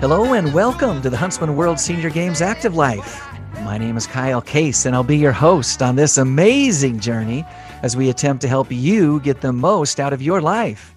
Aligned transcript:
Hello 0.00 0.34
and 0.34 0.52
welcome 0.52 1.00
to 1.00 1.08
the 1.08 1.16
Huntsman 1.16 1.56
World 1.56 1.80
Senior 1.80 2.10
Games 2.10 2.42
Active 2.42 2.74
Life. 2.74 3.26
My 3.62 3.78
name 3.78 3.96
is 3.96 4.06
Kyle 4.06 4.42
Case, 4.42 4.84
and 4.84 4.94
I'll 4.94 5.02
be 5.02 5.16
your 5.16 5.32
host 5.32 5.80
on 5.80 5.96
this 5.96 6.18
amazing 6.18 7.00
journey 7.00 7.46
as 7.82 7.96
we 7.96 8.10
attempt 8.10 8.42
to 8.42 8.48
help 8.48 8.70
you 8.70 9.20
get 9.20 9.40
the 9.40 9.52
most 9.54 9.98
out 9.98 10.12
of 10.12 10.20
your 10.20 10.42
life. 10.42 10.94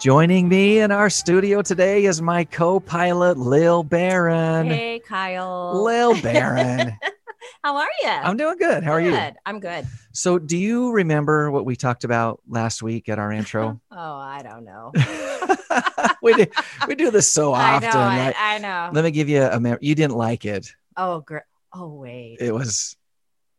Joining 0.00 0.48
me 0.48 0.78
in 0.78 0.90
our 0.90 1.10
studio 1.10 1.60
today 1.60 2.06
is 2.06 2.22
my 2.22 2.44
co 2.44 2.80
pilot, 2.80 3.36
Lil 3.36 3.82
Barron. 3.82 4.68
Hey, 4.68 5.00
Kyle. 5.00 5.82
Lil 5.84 6.18
Barron. 6.22 6.96
How 7.62 7.76
are 7.76 7.88
you? 8.02 8.08
I'm 8.08 8.36
doing 8.36 8.56
good. 8.58 8.84
How 8.84 8.92
are 8.92 9.00
you? 9.00 9.10
Good. 9.10 9.34
I'm 9.44 9.60
good. 9.60 9.86
So, 10.12 10.38
do 10.38 10.56
you 10.56 10.92
remember 10.92 11.50
what 11.50 11.64
we 11.64 11.76
talked 11.76 12.04
about 12.04 12.40
last 12.48 12.82
week 12.82 13.08
at 13.08 13.18
our 13.18 13.32
intro? 13.32 13.80
Oh, 13.90 14.16
I 14.16 14.42
don't 14.42 14.64
know. 14.64 14.92
we 16.22 16.34
do 16.34 16.46
we 16.86 16.94
do 16.94 17.10
this 17.10 17.28
so 17.28 17.52
I 17.54 17.74
often. 17.74 17.90
know. 17.90 17.98
I, 17.98 18.18
right? 18.18 18.34
I 18.38 18.58
know. 18.58 18.90
Let 18.92 19.02
me 19.02 19.10
give 19.10 19.28
you 19.28 19.42
a 19.42 19.58
mem- 19.58 19.78
you 19.80 19.96
didn't 19.96 20.16
like 20.16 20.44
it. 20.44 20.72
Oh, 20.96 21.20
great. 21.20 21.42
Oh, 21.72 21.88
wait. 21.94 22.36
It 22.40 22.52
was 22.52 22.96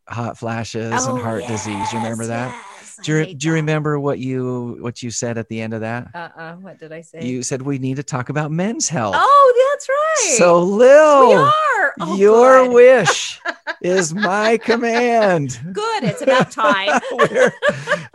hot 0.07 0.37
flashes 0.37 0.93
oh, 0.95 1.15
and 1.15 1.21
heart 1.23 1.45
disease. 1.47 1.91
You 1.91 1.99
remember 1.99 2.23
yes, 2.23 2.29
that? 2.29 2.68
Do 3.03 3.17
you, 3.17 3.33
do 3.33 3.47
you 3.47 3.53
remember 3.53 3.99
what 3.99 4.19
you 4.19 4.77
what 4.81 5.01
you 5.03 5.11
said 5.11 5.37
at 5.37 5.47
the 5.49 5.61
end 5.61 5.73
of 5.73 5.81
that? 5.81 6.09
Uh-uh. 6.13 6.55
What 6.55 6.79
did 6.79 6.91
I 6.91 7.01
say? 7.01 7.25
You 7.25 7.43
said 7.43 7.61
we 7.61 7.77
need 7.79 7.95
to 7.97 8.03
talk 8.03 8.29
about 8.29 8.51
men's 8.51 8.89
health. 8.89 9.15
oh, 9.17 9.69
that's 9.71 9.89
right. 9.89 10.35
So 10.37 10.63
we 10.65 10.71
Lil, 10.71 11.33
are. 11.43 11.93
Oh, 12.01 12.15
your 12.17 12.65
good. 12.65 12.73
wish 12.73 13.39
is 13.81 14.13
my 14.13 14.57
command. 14.57 15.59
Good. 15.71 16.03
It's 16.03 16.21
about 16.21 16.51
time. 16.51 16.99
We're- 17.11 17.51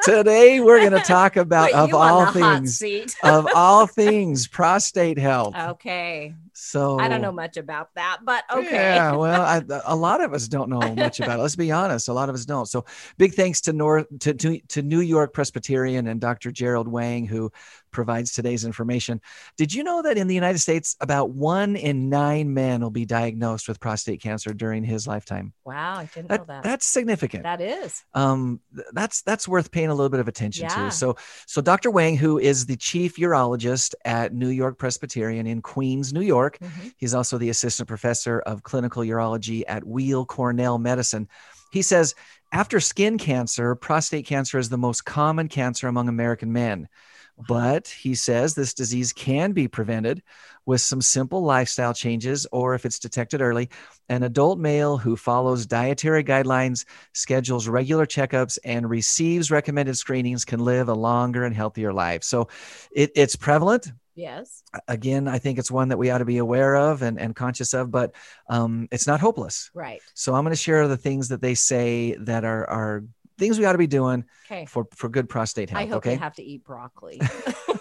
today 0.02 0.60
we're 0.60 0.80
going 0.80 0.92
to 0.92 1.00
talk 1.06 1.36
about 1.44 1.72
of 1.72 1.94
all 1.94 2.26
things 2.26 2.82
of 3.22 3.46
all 3.54 3.86
things 3.86 4.46
prostate 4.46 5.18
health. 5.18 5.54
Okay. 5.56 6.34
So 6.56 7.00
I 7.00 7.08
don't 7.08 7.20
know 7.20 7.32
much 7.32 7.56
about 7.56 7.92
that, 7.96 8.18
but 8.24 8.44
okay. 8.48 8.70
Yeah, 8.70 9.16
well, 9.16 9.42
I, 9.42 9.62
a 9.86 9.96
lot 9.96 10.20
of 10.20 10.32
us 10.32 10.46
don't 10.46 10.70
know 10.70 10.94
much 10.94 11.18
about 11.18 11.40
it. 11.40 11.42
Let's 11.42 11.56
be 11.56 11.72
honest. 11.72 12.06
A 12.06 12.12
lot 12.12 12.28
of 12.28 12.34
us 12.36 12.44
don't. 12.44 12.66
So, 12.66 12.84
big 13.18 13.34
thanks 13.34 13.60
to 13.62 13.72
North 13.72 14.06
to, 14.20 14.34
to, 14.34 14.60
to 14.60 14.82
New 14.82 15.00
York 15.00 15.32
Presbyterian 15.32 16.06
and 16.06 16.20
Dr. 16.20 16.52
Gerald 16.52 16.86
Wang, 16.86 17.26
who 17.26 17.50
provides 17.94 18.32
today's 18.32 18.64
information. 18.66 19.20
Did 19.56 19.72
you 19.72 19.82
know 19.84 20.02
that 20.02 20.18
in 20.18 20.26
the 20.26 20.34
United 20.34 20.58
States, 20.58 20.96
about 21.00 21.30
one 21.30 21.76
in 21.76 22.10
nine 22.10 22.52
men 22.52 22.82
will 22.82 22.90
be 22.90 23.06
diagnosed 23.06 23.68
with 23.68 23.80
prostate 23.80 24.20
cancer 24.20 24.52
during 24.52 24.84
his 24.84 25.06
lifetime? 25.06 25.54
Wow. 25.64 25.94
I 25.96 26.04
didn't 26.14 26.28
know 26.28 26.36
That, 26.36 26.46
that. 26.48 26.62
that's 26.64 26.86
significant. 26.86 27.44
that 27.44 27.60
is. 27.62 28.02
um, 28.12 28.60
that's 28.92 29.22
that's 29.22 29.48
worth 29.48 29.70
paying 29.70 29.88
a 29.88 29.94
little 29.94 30.10
bit 30.10 30.20
of 30.20 30.28
attention 30.28 30.64
Yeah. 30.64 30.86
to. 30.86 30.90
So, 30.90 31.16
so 31.46 31.62
Dr. 31.62 31.90
Wang, 31.90 32.16
who 32.18 32.38
is 32.38 32.66
the 32.66 32.76
chief 32.76 33.16
urologist 33.16 33.94
at 34.04 34.34
New 34.34 34.48
York 34.50 34.76
Presbyterian 34.78 35.46
in 35.46 35.62
Queens, 35.62 36.12
New 36.12 36.20
York, 36.20 36.58
Mhm. 36.58 36.92
He's 36.98 37.14
also 37.14 37.38
the 37.38 37.48
assistant 37.48 37.88
professor 37.88 38.40
of 38.40 38.62
clinical 38.62 39.02
urology 39.02 39.62
at 39.68 39.84
Weill 39.84 40.26
Cornell 40.26 40.78
Medicine. 40.78 41.28
He 41.72 41.82
says 41.82 42.14
after 42.52 42.78
skin 42.80 43.18
cancer, 43.18 43.74
prostate 43.74 44.26
cancer 44.26 44.58
is 44.58 44.68
the 44.68 44.78
most 44.78 45.04
common 45.04 45.48
cancer 45.48 45.88
among 45.88 46.08
American 46.08 46.52
men. 46.52 46.88
But 47.36 47.88
he 47.88 48.14
says 48.14 48.54
this 48.54 48.74
disease 48.74 49.12
can 49.12 49.52
be 49.52 49.68
prevented 49.68 50.22
with 50.66 50.80
some 50.80 51.02
simple 51.02 51.42
lifestyle 51.42 51.92
changes, 51.92 52.46
or 52.52 52.74
if 52.74 52.86
it's 52.86 52.98
detected 52.98 53.42
early, 53.42 53.68
an 54.08 54.22
adult 54.22 54.58
male 54.58 54.96
who 54.96 55.16
follows 55.16 55.66
dietary 55.66 56.24
guidelines, 56.24 56.86
schedules 57.12 57.68
regular 57.68 58.06
checkups, 58.06 58.58
and 58.64 58.88
receives 58.88 59.50
recommended 59.50 59.96
screenings 59.96 60.44
can 60.44 60.60
live 60.60 60.88
a 60.88 60.94
longer 60.94 61.44
and 61.44 61.54
healthier 61.54 61.92
life. 61.92 62.22
So 62.22 62.48
it, 62.92 63.10
it's 63.14 63.36
prevalent 63.36 63.92
Yes. 64.14 64.62
again, 64.86 65.26
I 65.26 65.38
think 65.38 65.58
it's 65.58 65.70
one 65.70 65.88
that 65.88 65.98
we 65.98 66.10
ought 66.10 66.18
to 66.18 66.24
be 66.24 66.38
aware 66.38 66.76
of 66.76 67.02
and, 67.02 67.18
and 67.18 67.34
conscious 67.34 67.74
of, 67.74 67.90
but 67.90 68.14
um, 68.48 68.88
it's 68.92 69.06
not 69.06 69.20
hopeless. 69.20 69.70
Right. 69.74 70.00
So 70.14 70.34
I'm 70.34 70.44
going 70.44 70.54
to 70.54 70.60
share 70.60 70.86
the 70.86 70.96
things 70.96 71.28
that 71.28 71.42
they 71.42 71.54
say 71.54 72.16
that 72.20 72.44
are, 72.44 72.68
are 72.70 73.04
things 73.38 73.58
we 73.58 73.64
ought 73.64 73.72
to 73.72 73.78
be 73.78 73.86
doing 73.86 74.24
Okay. 74.46 74.66
for, 74.66 74.86
for 74.94 75.08
good 75.08 75.28
prostate 75.28 75.70
health. 75.70 75.82
I 75.82 75.86
hope 75.86 75.96
okay. 75.98 76.12
you 76.12 76.18
have 76.18 76.34
to 76.36 76.42
eat 76.42 76.64
broccoli. 76.64 77.20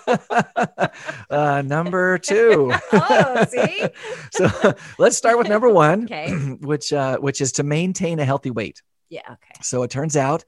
uh, 1.30 1.62
number 1.66 2.18
two. 2.20 2.72
oh, 2.92 3.46
see? 3.50 3.86
so 4.32 4.74
let's 4.98 5.18
start 5.18 5.38
with 5.38 5.48
number 5.50 5.70
one, 5.70 6.04
Okay. 6.06 6.32
which, 6.62 6.94
uh, 6.94 7.18
which 7.18 7.42
is 7.42 7.52
to 7.54 7.64
maintain 7.64 8.20
a 8.20 8.26
healthy 8.26 8.52
weight. 8.52 8.82
Yeah. 9.10 9.22
Okay. 9.30 9.54
So 9.62 9.84
it 9.84 9.92
turns 9.92 10.18
out 10.18 10.44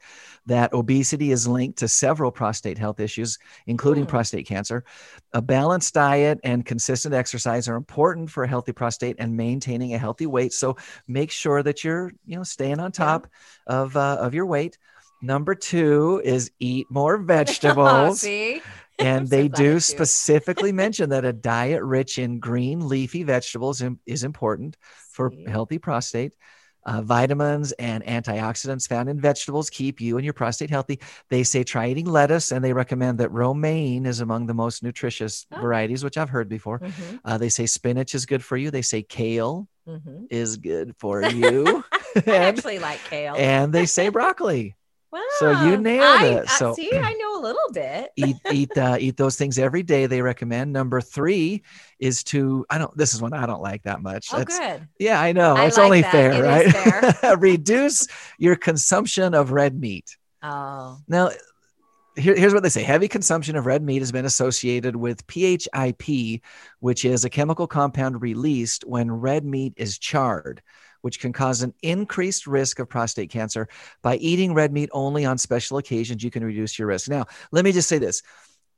that 0.47 0.73
obesity 0.73 1.31
is 1.31 1.47
linked 1.47 1.77
to 1.79 1.87
several 1.87 2.31
prostate 2.31 2.79
health 2.79 2.99
issues, 2.99 3.37
including 3.67 4.05
Hmm. 4.05 4.09
prostate 4.09 4.47
cancer. 4.47 4.83
A 5.33 5.41
balanced 5.41 5.93
diet 5.93 6.39
and 6.43 6.65
consistent 6.65 7.13
exercise 7.13 7.67
are 7.67 7.75
important 7.75 8.31
for 8.31 8.43
a 8.43 8.47
healthy 8.47 8.71
prostate 8.71 9.17
and 9.19 9.37
maintaining 9.37 9.93
a 9.93 9.99
healthy 9.99 10.25
weight. 10.25 10.51
So 10.51 10.77
make 11.07 11.29
sure 11.29 11.61
that 11.61 11.83
you're, 11.83 12.11
you 12.25 12.37
know, 12.37 12.43
staying 12.43 12.79
on 12.79 12.91
top 12.91 13.27
of 13.67 13.95
uh, 13.95 14.17
of 14.19 14.33
your 14.33 14.47
weight. 14.47 14.79
Number 15.25 15.55
two 15.55 16.21
is 16.23 16.51
eat 16.59 16.87
more 16.89 17.17
vegetables. 17.35 18.21
See? 18.21 18.61
and 18.97 19.27
they 19.27 19.49
do 19.49 19.81
specifically 19.81 20.71
mention 20.83 21.09
that 21.09 21.25
a 21.25 21.33
diet 21.33 21.83
rich 21.83 22.17
in 22.17 22.39
green 22.39 22.87
leafy 22.87 23.23
vegetables 23.23 23.83
is 24.05 24.23
important 24.23 24.77
for 25.09 25.31
See? 25.31 25.45
healthy 25.47 25.79
prostate. 25.79 26.33
Uh, 26.85 27.01
vitamins 27.01 27.71
and 27.73 28.05
antioxidants 28.05 28.87
found 28.87 29.09
in 29.09 29.19
vegetables 29.19 29.71
keep 29.71 29.99
you 29.99 30.17
and 30.17 30.23
your 30.23 30.35
prostate 30.35 30.69
healthy. 30.69 30.99
They 31.31 31.43
say 31.43 31.63
try 31.63 31.87
eating 31.89 32.05
lettuce, 32.05 32.51
and 32.51 32.63
they 32.63 32.73
recommend 32.73 33.17
that 33.17 33.31
romaine 33.31 34.05
is 34.05 34.19
among 34.21 34.45
the 34.45 34.53
most 34.53 34.83
nutritious 34.83 35.47
Oh. 35.51 35.61
varieties, 35.61 36.03
which 36.03 36.15
I've 36.15 36.29
heard 36.29 36.47
before. 36.47 36.79
Mhm, 36.79 37.19
Uh, 37.25 37.37
they 37.39 37.49
say 37.49 37.65
spinach 37.65 38.13
is 38.13 38.27
good 38.27 38.43
for 38.45 38.55
you. 38.55 38.69
They 38.69 38.83
say 38.83 39.01
kale 39.01 39.67
mhm. 39.89 40.27
is 40.29 40.57
good 40.57 40.93
for 40.99 41.21
you, 41.41 41.83
I 41.91 42.21
and, 42.27 42.27
actually 42.29 42.77
like 42.79 42.99
kale. 43.09 43.33
and 43.35 43.73
they 43.73 43.87
say 43.87 44.09
broccoli. 44.09 44.75
Wow. 45.15 45.21
so 45.39 45.51
you 45.65 45.77
nailed 45.77 46.03
I, 46.21 46.25
it. 46.27 46.43
I- 46.49 46.57
So- 46.57 46.73
see, 46.73 46.91
I 46.93 47.13
know 47.13 47.39
a 47.39 47.41
little 47.41 47.71
bit. 47.73 48.11
eat 48.15 48.35
eat 48.51 48.77
uh, 48.77 48.97
eat 48.99 49.17
those 49.17 49.35
things 49.35 49.57
every 49.59 49.83
day. 49.83 50.05
They 50.05 50.21
recommend. 50.21 50.71
Number 50.73 51.01
three 51.01 51.63
is 51.99 52.23
to 52.25 52.65
I 52.69 52.77
don't. 52.77 52.95
This 52.97 53.13
is 53.13 53.21
one 53.21 53.33
I 53.33 53.45
don't 53.45 53.61
like 53.61 53.83
that 53.83 54.01
much. 54.01 54.29
Oh, 54.33 54.37
That's- 54.39 54.57
good. 54.79 54.87
Yeah, 54.99 55.19
I 55.21 55.31
know. 55.31 55.55
I 55.55 55.65
it's 55.65 55.77
like 55.77 55.85
only 55.85 56.01
that. 56.01 56.11
fair, 56.11 56.31
It 56.33 57.23
right? 57.23 57.39
Reduce 57.39 58.07
your 58.37 58.55
consumption 58.55 59.33
of 59.33 59.51
red 59.51 59.79
meat. 59.79 60.17
Oh, 60.43 60.97
Now, 61.07 61.31
here- 62.15 62.35
here's 62.35 62.53
what 62.53 62.63
they 62.63 62.69
say 62.69 62.83
heavy 62.83 63.07
consumption 63.07 63.55
of 63.55 63.65
red 63.65 63.81
meat 63.83 63.99
has 64.01 64.11
been 64.11 64.25
associated 64.25 64.95
with 64.95 65.25
PHIP, 65.27 66.41
which 66.79 67.03
is 67.03 67.25
a 67.25 67.29
chemical 67.29 67.67
compound 67.67 68.21
released 68.21 68.85
when 68.85 69.11
red 69.11 69.43
meat 69.43 69.73
is 69.75 69.97
charred, 69.97 70.61
which 71.05 71.19
can 71.19 71.31
cause 71.31 71.61
an 71.61 71.71
increased 71.83 72.47
risk 72.47 72.79
of 72.79 72.89
prostate 72.89 73.29
cancer. 73.29 73.67
By 74.01 74.15
eating 74.15 74.55
red 74.55 74.73
meat 74.73 74.89
only 74.91 75.23
on 75.23 75.37
special 75.37 75.77
occasions, 75.77 76.23
you 76.23 76.31
can 76.31 76.43
reduce 76.43 76.79
your 76.79 76.87
risk. 76.87 77.07
Now, 77.09 77.25
let 77.51 77.63
me 77.63 77.71
just 77.71 77.87
say 77.87 77.99
this 77.99 78.23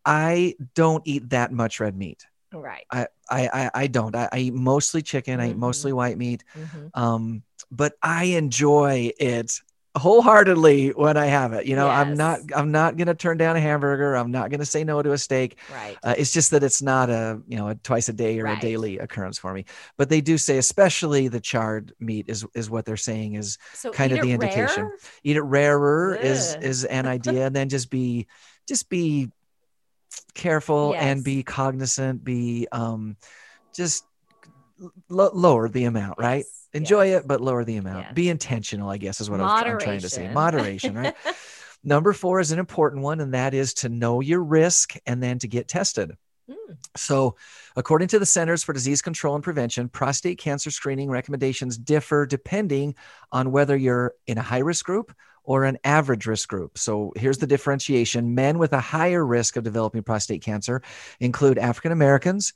I 0.06 0.56
don't 0.76 1.02
eat 1.08 1.30
that 1.30 1.54
much 1.54 1.80
red 1.80 1.96
meat. 1.96 2.26
right. 2.52 2.86
I, 2.92 3.08
I, 3.30 3.48
I, 3.48 3.72
I 3.74 3.88
don't. 3.88 4.14
I, 4.14 4.28
I 4.30 4.40
eat 4.40 4.54
mostly 4.54 5.02
chicken. 5.02 5.40
I 5.40 5.52
eat 5.52 5.58
mostly 5.58 5.94
white 5.94 6.18
meat. 6.18 6.44
Mhm. 6.54 6.90
Um, 6.94 7.44
but 7.72 7.94
I 8.04 8.26
enjoy 8.26 9.14
it 9.18 9.62
wholeheartedly 9.98 10.90
when 10.90 11.18
I 11.18 11.26
have 11.26 11.54
it. 11.54 11.66
You 11.66 11.76
know, 11.76 11.88
I'm 11.90 12.14
not 12.16 12.40
I'm 12.56 12.72
not 12.72 12.98
gonna 12.98 13.14
turn 13.16 13.38
down 13.38 13.56
a 13.56 13.60
hamburger. 13.60 14.16
I'm 14.16 14.32
not 14.32 14.50
gonna 14.50 14.66
say 14.66 14.84
no 14.84 15.02
to 15.02 15.12
a 15.14 15.18
steak. 15.18 15.58
Right. 15.74 15.98
Uh, 16.04 16.16
it's 16.18 16.32
just 16.32 16.52
that 16.52 16.64
it's 16.64 16.82
not 16.82 17.10
a 17.10 17.42
you 17.48 17.58
know 17.58 17.70
a 17.70 17.76
twice 17.76 18.10
a 18.10 18.14
day 18.14 18.40
or 18.40 18.46
Right. 18.46 18.58
a 18.58 18.62
daily 18.62 18.98
occurrence 19.00 19.38
for 19.38 19.54
me. 19.54 19.66
But 19.98 20.10
they 20.10 20.22
do 20.22 20.38
say, 20.38 20.58
especially 20.58 21.28
the 21.28 21.40
charred 21.40 21.94
meat 22.00 22.26
is 22.28 22.46
is 22.56 22.70
what 22.70 22.86
they're 22.86 22.98
saying 22.98 23.36
is 23.36 23.58
so 23.74 23.92
kind 23.92 24.12
of 24.12 24.22
the 24.22 24.32
indication. 24.32 24.84
rare? 24.84 24.98
eat 25.24 25.38
it 25.38 25.42
rarer 25.42 26.16
is 26.16 26.56
Ugh. 26.56 26.64
is 26.64 26.84
an 26.86 27.06
idea, 27.18 27.48
and 27.48 27.56
then 27.56 27.70
just 27.70 27.90
be 27.90 28.28
just 28.68 28.90
be 28.90 29.32
careful 30.34 30.94
and 30.96 31.24
be 31.24 31.44
cognizant. 31.44 32.24
Be 32.24 32.68
um 32.72 33.18
just 33.76 34.06
lo- 35.10 35.32
lower 35.34 35.70
the 35.70 35.86
amount, 35.86 36.18
right? 36.18 36.46
Enjoy 36.74 37.06
yes. 37.10 37.22
it 37.22 37.28
but 37.28 37.42
lower 37.42 37.64
the 37.64 37.78
amount 37.78 38.06
Yes. 38.06 38.14
be 38.14 38.30
intentional 38.30 38.90
i 38.90 38.98
guess 38.98 39.22
is 39.22 39.30
what 39.30 39.40
I 39.40 39.44
was, 39.44 39.64
i'm 39.66 39.80
trying 39.80 40.00
to 40.02 40.10
say 40.10 40.32
Moderation. 40.32 40.94
moderation 40.94 40.96
right 40.96 41.36
number 41.84 42.14
four 42.14 42.40
is 42.40 42.52
an 42.52 42.60
important 42.60 43.04
one 43.04 43.20
and 43.22 43.34
that 43.34 43.54
is 43.54 43.74
to 43.76 43.90
know 43.90 44.20
your 44.22 44.44
risk 44.44 44.96
and 45.06 45.22
then 45.24 45.40
to 45.40 45.48
get 45.48 45.68
tested 45.68 46.16
Mm. 46.50 46.78
so 46.96 47.36
according 47.76 48.08
to 48.08 48.20
the 48.20 48.26
centers 48.26 48.64
for 48.64 48.72
disease 48.72 49.02
control 49.02 49.36
and 49.36 49.44
prevention 49.44 49.90
prostate 49.90 50.38
cancer 50.38 50.72
screening 50.72 51.10
recommendations 51.10 51.78
differ 51.78 52.26
depending 52.26 52.96
on 53.34 53.52
whether 53.52 53.76
you're 53.76 54.14
in 54.28 54.38
a 54.38 54.42
high 54.42 54.60
risk 54.60 54.86
group 54.86 55.14
or 55.44 55.66
an 55.66 55.78
average 55.84 56.26
risk 56.26 56.48
group. 56.48 56.78
So 56.78 57.12
here's 57.18 57.38
the 57.38 57.48
differentiation 57.48 58.34
men 58.34 58.60
with 58.60 58.72
a 58.72 58.80
higher 58.80 59.26
risk 59.26 59.58
of 59.58 59.66
developing 59.66 60.04
prostate 60.04 60.42
cancer 60.42 60.82
include 61.20 61.58
African 61.58 61.92
Americans, 61.92 62.54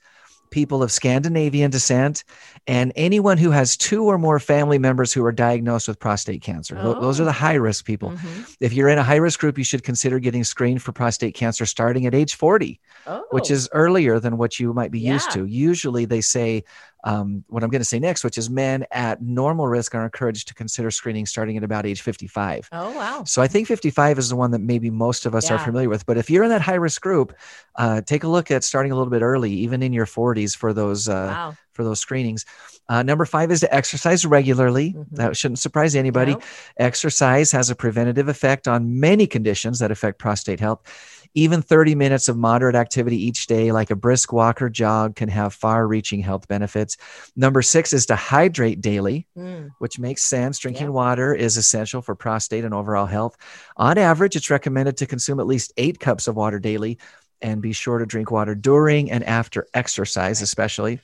people 0.52 0.82
of 0.82 0.92
Scandinavian 0.92 1.70
descent, 1.72 2.22
and 2.68 2.92
anyone 2.94 3.38
who 3.38 3.50
has 3.50 3.76
two 3.76 4.04
or 4.04 4.18
more 4.18 4.38
family 4.38 4.78
members 4.78 5.12
who 5.12 5.24
are 5.24 5.32
diagnosed 5.32 5.88
with 5.88 5.98
prostate 5.98 6.42
cancer. 6.42 6.76
Tho- 6.76 7.00
Those 7.00 7.18
are 7.18 7.24
Oh. 7.24 7.26
the 7.26 7.32
high 7.32 7.54
risk 7.54 7.84
people. 7.84 8.10
Mhm. 8.12 8.54
If 8.60 8.72
you're 8.72 8.88
in 8.88 8.98
a 8.98 9.02
high 9.02 9.16
risk 9.16 9.40
group, 9.40 9.58
you 9.58 9.64
should 9.64 9.82
consider 9.82 10.20
getting 10.20 10.44
screened 10.44 10.80
for 10.82 10.92
prostate 10.92 11.34
cancer 11.34 11.66
starting 11.66 12.06
at 12.06 12.14
age 12.14 12.36
40 12.36 12.78
Oh. 13.06 13.24
which 13.32 13.50
is 13.50 13.68
earlier 13.72 14.20
than 14.20 14.36
what 14.36 14.60
you 14.60 14.72
might 14.72 14.92
be 14.92 15.00
used 15.00 15.32
to. 15.32 15.44
Usually, 15.46 16.04
they 16.04 16.20
say 16.20 16.62
um, 17.04 17.44
what 17.48 17.62
I'm 17.62 17.70
going 17.70 17.80
to 17.80 17.86
say 17.86 17.98
next, 17.98 18.22
which 18.24 18.38
is 18.38 18.48
men 18.48 18.86
at 18.90 19.20
normal 19.22 19.66
risk 19.66 19.94
are 19.94 20.04
encouraged 20.04 20.48
to 20.48 20.54
consider 20.54 20.90
screening 20.90 21.26
starting 21.26 21.56
at 21.56 21.64
about 21.64 21.84
age 21.86 22.02
55. 22.02 22.68
Oh 22.72 22.90
wow. 22.92 23.24
So 23.24 23.42
I 23.42 23.48
think 23.48 23.66
55 23.66 24.18
is 24.18 24.28
the 24.28 24.36
one 24.36 24.52
that 24.52 24.60
maybe 24.60 24.90
most 24.90 25.26
of 25.26 25.34
us 25.34 25.50
are 25.50 25.58
familiar 25.58 25.88
with. 25.88 26.06
But 26.06 26.18
if 26.18 26.30
you're 26.30 26.44
in 26.44 26.50
that 26.50 26.60
high 26.60 26.74
risk 26.74 27.00
group, 27.00 27.34
uh, 27.76 28.02
take 28.02 28.24
a 28.24 28.28
look 28.28 28.50
at 28.50 28.64
starting 28.64 28.92
a 28.92 28.96
little 28.96 29.10
bit 29.10 29.22
early, 29.22 29.52
even 29.52 29.82
in 29.82 29.92
your 29.92 30.06
40s, 30.06 30.56
for 30.56 30.72
those 30.72 31.08
uh, 31.08 31.12
wow. 31.12 31.56
for 31.72 31.84
those 31.84 32.00
screenings. 32.00 32.44
Uh, 32.88 33.02
number 33.02 33.24
five 33.24 33.50
is 33.50 33.60
to 33.60 33.74
exercise 33.74 34.26
regularly. 34.26 34.92
Mhm. 34.92 35.06
That 35.12 35.36
shouldn't 35.36 35.60
surprise 35.60 35.94
anybody. 35.94 36.36
Exercise 36.76 37.50
has 37.52 37.70
a 37.70 37.74
preventative 37.74 38.28
effect 38.28 38.68
on 38.68 39.00
many 39.00 39.26
conditions 39.26 39.78
that 39.78 39.90
affect 39.90 40.18
prostate 40.18 40.60
health. 40.60 40.82
Even 41.34 41.62
30 41.62 41.94
minutes 41.94 42.28
of 42.28 42.36
moderate 42.36 42.74
activity 42.74 43.16
each 43.16 43.46
day, 43.46 43.72
like 43.72 43.90
a 43.90 43.96
brisk 43.96 44.32
walk 44.32 44.60
or 44.60 44.68
jog, 44.68 45.16
can 45.16 45.28
have 45.30 45.54
far 45.54 45.86
reaching 45.88 46.20
health 46.20 46.46
benefits. 46.46 46.96
Number 47.36 47.62
six 47.62 47.94
is 47.94 48.04
to 48.06 48.16
hydrate 48.16 48.80
daily, 48.82 49.26
Mm. 49.36 49.70
which 49.78 49.98
makes 49.98 50.22
sense. 50.24 50.58
Drinking 50.58 50.88
Yeah. 50.88 50.92
water 50.92 51.34
is 51.34 51.56
essential 51.56 52.02
for 52.02 52.14
prostate 52.14 52.64
and 52.64 52.74
overall 52.74 53.06
health. 53.06 53.36
On 53.78 53.96
average, 53.96 54.36
it's 54.36 54.50
recommended 54.50 54.98
to 54.98 55.06
consume 55.06 55.40
at 55.40 55.46
least 55.46 55.72
eight 55.78 55.98
cups 55.98 56.28
of 56.28 56.36
water 56.36 56.58
daily 56.58 56.98
and 57.40 57.62
be 57.62 57.72
sure 57.72 57.98
to 57.98 58.06
drink 58.06 58.30
water 58.30 58.54
during 58.54 59.10
and 59.10 59.24
after 59.24 59.66
exercise, 59.74 60.42
especially. 60.42 61.00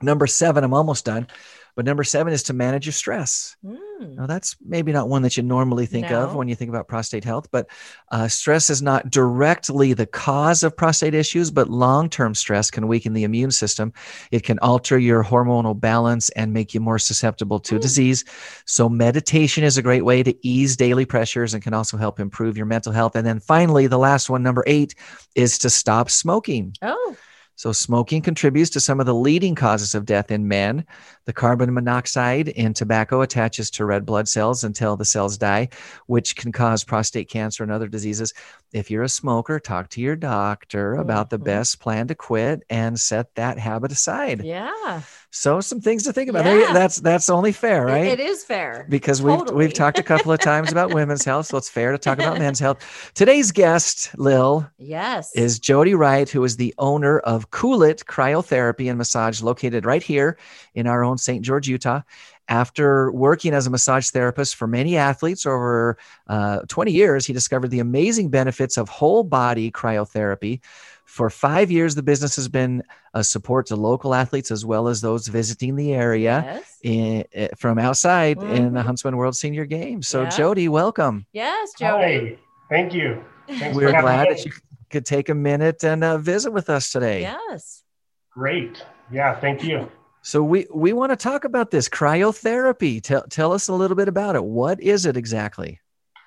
Number 0.00 0.26
seven, 0.26 0.62
I'm 0.62 0.74
almost 0.74 1.04
done. 1.04 1.26
But 1.76 1.84
number 1.84 2.04
seven 2.04 2.32
is 2.32 2.42
to 2.44 2.54
manage 2.54 2.86
your 2.86 2.94
stress. 2.94 3.54
Mm. 3.64 4.16
Now, 4.16 4.26
that's 4.26 4.56
maybe 4.64 4.92
not 4.92 5.08
one 5.10 5.22
that 5.22 5.36
you 5.36 5.42
normally 5.42 5.84
think 5.84 6.10
of 6.10 6.34
when 6.34 6.48
you 6.48 6.54
think 6.54 6.70
about 6.70 6.88
prostate 6.88 7.22
health, 7.24 7.48
but 7.50 7.68
uh, 8.10 8.28
stress 8.28 8.70
is 8.70 8.80
not 8.80 9.10
directly 9.10 9.92
the 9.92 10.06
cause 10.06 10.62
of 10.62 10.76
prostate 10.76 11.14
issues, 11.14 11.50
but 11.50 11.68
long 11.68 12.08
term 12.08 12.34
stress 12.34 12.70
can 12.70 12.88
weaken 12.88 13.12
the 13.12 13.24
immune 13.24 13.50
system. 13.50 13.92
It 14.30 14.42
can 14.42 14.58
alter 14.60 14.98
your 14.98 15.22
hormonal 15.22 15.78
balance 15.78 16.30
and 16.30 16.52
make 16.52 16.72
you 16.72 16.80
more 16.80 16.98
susceptible 16.98 17.60
to 17.60 17.74
Hmm. 17.76 17.80
disease. 17.80 18.24
So, 18.64 18.88
meditation 18.88 19.62
is 19.62 19.76
a 19.76 19.82
great 19.82 20.04
way 20.04 20.22
to 20.22 20.34
ease 20.46 20.76
daily 20.76 21.04
pressures 21.04 21.52
and 21.52 21.62
can 21.62 21.74
also 21.74 21.98
help 21.98 22.20
improve 22.20 22.56
your 22.56 22.66
mental 22.66 22.92
health. 22.92 23.16
And 23.16 23.26
then 23.26 23.38
finally, 23.38 23.86
the 23.86 23.98
last 23.98 24.30
one, 24.30 24.42
number 24.42 24.64
eight, 24.66 24.94
is 25.34 25.58
to 25.58 25.68
stop 25.70 26.10
smoking. 26.10 26.74
Oh. 26.80 27.16
So, 27.58 27.72
smoking 27.72 28.20
contributes 28.20 28.68
to 28.70 28.80
some 28.80 29.00
of 29.00 29.06
the 29.06 29.14
leading 29.14 29.54
causes 29.54 29.94
of 29.94 30.04
death 30.04 30.30
in 30.30 30.46
men. 30.46 30.84
The 31.26 31.32
carbon 31.32 31.74
monoxide 31.74 32.48
in 32.48 32.72
tobacco 32.72 33.20
attaches 33.20 33.68
to 33.72 33.84
red 33.84 34.06
blood 34.06 34.28
cells 34.28 34.62
until 34.64 34.96
the 34.96 35.04
cells 35.04 35.36
die, 35.36 35.68
which 36.06 36.36
can 36.36 36.52
cause 36.52 36.84
prostate 36.84 37.28
cancer 37.28 37.64
and 37.64 37.72
other 37.72 37.88
diseases. 37.88 38.32
If 38.72 38.90
you're 38.90 39.02
a 39.02 39.08
smoker, 39.08 39.58
talk 39.58 39.88
to 39.90 40.00
your 40.00 40.14
doctor 40.16 40.94
about 40.94 41.30
the 41.30 41.38
Mhm. 41.38 41.44
best 41.44 41.80
plan 41.80 42.06
to 42.08 42.14
quit 42.14 42.62
and 42.70 42.98
set 43.00 43.34
that 43.34 43.58
habit 43.58 43.90
aside. 43.90 44.42
Yeah. 44.44 45.00
So, 45.30 45.60
some 45.60 45.80
things 45.80 46.04
to 46.04 46.12
think 46.12 46.30
about. 46.30 46.46
You- 46.46 46.72
That's 46.72 47.00
that's 47.00 47.28
only 47.28 47.52
fair, 47.52 47.86
It- 47.88 47.92
right? 47.92 48.06
it 48.06 48.20
is 48.20 48.44
fair. 48.44 48.86
because 48.88 49.20
we've 49.20 49.36
Totally. 49.38 49.56
we've 49.66 49.74
talked 49.74 49.98
a 49.98 50.02
couple 50.02 50.30
of 50.32 50.38
times 50.40 50.70
about 50.72 50.90
women's 50.94 51.24
health, 51.24 51.46
so 51.46 51.56
it's 51.58 51.68
fair 51.68 51.92
to 51.92 51.98
talk 51.98 52.18
about 52.18 52.38
men's 52.38 52.58
health. 52.60 52.78
Today's 53.14 53.50
guest, 53.52 54.10
Lil, 54.16 54.66
Yes. 54.78 55.30
is 55.34 55.58
Jody 55.58 55.94
Wright, 55.94 56.28
who 56.28 56.42
is 56.44 56.56
the 56.56 56.72
owner 56.78 57.18
of 57.18 57.50
Cool 57.50 57.82
It 57.82 58.04
Cryotherapy 58.06 58.88
and 58.88 58.96
Massage, 58.98 59.42
located 59.42 59.84
right 59.84 60.02
here 60.02 60.36
in 60.74 60.86
our 60.86 61.02
own 61.04 61.15
St. 61.18 61.44
George, 61.44 61.68
Utah. 61.68 62.02
After 62.48 63.10
working 63.10 63.52
as 63.54 63.66
a 63.66 63.70
massage 63.70 64.08
therapist 64.10 64.54
for 64.54 64.66
many 64.66 64.96
athletes 64.96 65.46
over 65.46 65.98
uh, 66.28 66.60
20 66.68 66.92
years, 66.92 67.26
he 67.26 67.32
discovered 67.32 67.68
the 67.68 67.80
amazing 67.80 68.28
benefits 68.30 68.76
of 68.76 68.88
whole 68.88 69.24
body 69.24 69.70
cryotherapy. 69.70 70.60
For 71.04 71.30
five 71.30 71.70
years, 71.70 71.94
the 71.94 72.02
business 72.02 72.36
has 72.36 72.48
been 72.48 72.82
a 73.14 73.24
support 73.24 73.66
to 73.66 73.76
local 73.76 74.14
athletes 74.14 74.50
as 74.50 74.64
well 74.64 74.86
as 74.88 75.00
those 75.00 75.26
visiting 75.28 75.74
the 75.76 75.94
area 75.94 76.42
Yes. 76.44 76.78
in, 76.82 77.48
from 77.56 77.78
outside 77.78 78.40
in 78.42 78.74
the 78.74 78.80
Mhm. 78.80 78.84
Huntsman 78.84 79.16
World 79.16 79.36
Senior 79.36 79.64
Games. 79.64 80.08
So, 80.08 80.22
Yeah. 80.22 80.28
Jody, 80.30 80.68
welcome. 80.68 81.26
Yes, 81.32 81.72
Jody. 81.78 82.02
Hi, 82.02 82.36
thank 82.68 82.92
you. 82.92 83.24
Thanks 83.48 83.76
We're 83.76 83.92
glad 84.00 84.28
that 84.30 84.44
you 84.44 84.52
could 84.90 85.06
take 85.06 85.28
a 85.28 85.34
minute 85.34 85.82
and 85.84 86.02
uh, 86.04 86.18
visit 86.18 86.52
with 86.52 86.68
us 86.68 86.90
today. 86.90 87.22
Yes. 87.22 87.82
Great. 88.30 88.84
Yeah, 89.10 89.38
thank 89.40 89.62
you. 89.64 89.88
So 90.26 90.42
we 90.42 90.66
we 90.74 90.92
want 90.92 91.10
to 91.10 91.16
talk 91.16 91.44
about 91.44 91.70
this 91.70 91.88
cryotherapy. 91.88 93.00
Tell 93.00 93.22
tell 93.30 93.52
us 93.52 93.68
a 93.68 93.72
little 93.72 93.94
bit 93.94 94.08
about 94.08 94.34
it. 94.34 94.42
What 94.42 94.80
is 94.80 95.06
it 95.06 95.16
exactly? 95.16 95.78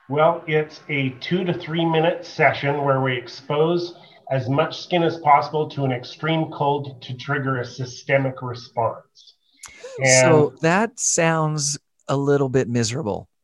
Well, 0.07 0.41
it's 0.47 0.79
a 0.87 1.09
two 1.19 1.43
to 1.43 1.53
three 1.53 1.83
minute 1.83 2.25
session 2.25 2.85
where 2.85 3.01
we 3.01 3.17
expose 3.17 3.95
as 4.31 4.47
much 4.47 4.83
skin 4.83 5.03
as 5.03 5.17
possible 5.17 5.69
to 5.71 5.83
an 5.83 5.91
extreme 5.91 6.49
cold 6.49 7.01
to 7.01 7.17
trigger 7.17 7.59
a 7.59 7.65
systemic 7.65 8.41
response. 8.41 9.33
And 9.97 10.21
so 10.21 10.53
that 10.61 10.97
sounds 10.97 11.77
a 12.07 12.15
little 12.15 12.47
bit 12.47 12.69
miserable. 12.69 13.27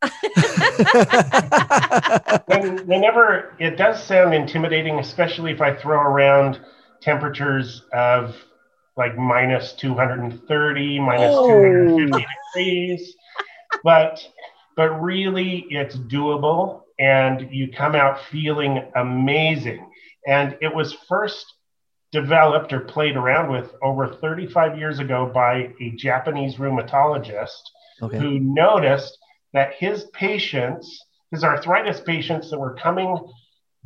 when, 2.46 2.78
whenever 2.86 3.54
it 3.58 3.76
does 3.76 4.02
sound 4.02 4.32
intimidating, 4.32 5.00
especially 5.00 5.52
if 5.52 5.60
I 5.60 5.74
throw 5.76 6.00
around 6.00 6.60
temperatures 7.02 7.82
of 7.92 8.34
like 8.96 9.16
minus 9.16 9.72
230, 9.74 11.00
minus 11.00 11.34
Oh. 11.34 11.48
250 11.48 12.26
degrees, 12.54 13.14
but 13.84 14.26
but 14.76 14.90
really 15.00 15.66
it's 15.70 15.96
doable 15.96 16.82
and 16.98 17.48
you 17.50 17.72
come 17.72 17.94
out 17.94 18.20
feeling 18.30 18.84
amazing. 18.94 19.86
And 20.26 20.56
it 20.60 20.74
was 20.74 20.92
first 21.08 21.46
developed 22.12 22.72
or 22.72 22.80
played 22.80 23.16
around 23.16 23.50
with 23.50 23.74
over 23.82 24.14
35 24.14 24.78
years 24.78 24.98
ago 24.98 25.30
by 25.32 25.72
a 25.80 25.90
Japanese 25.96 26.56
rheumatologist 26.56 27.60
okay. 28.02 28.18
who 28.18 28.38
noticed 28.38 29.16
that 29.52 29.74
his 29.74 30.04
patients, 30.12 31.04
his 31.30 31.44
arthritis 31.44 32.00
patients 32.00 32.50
that 32.50 32.58
were 32.58 32.74
coming 32.74 33.18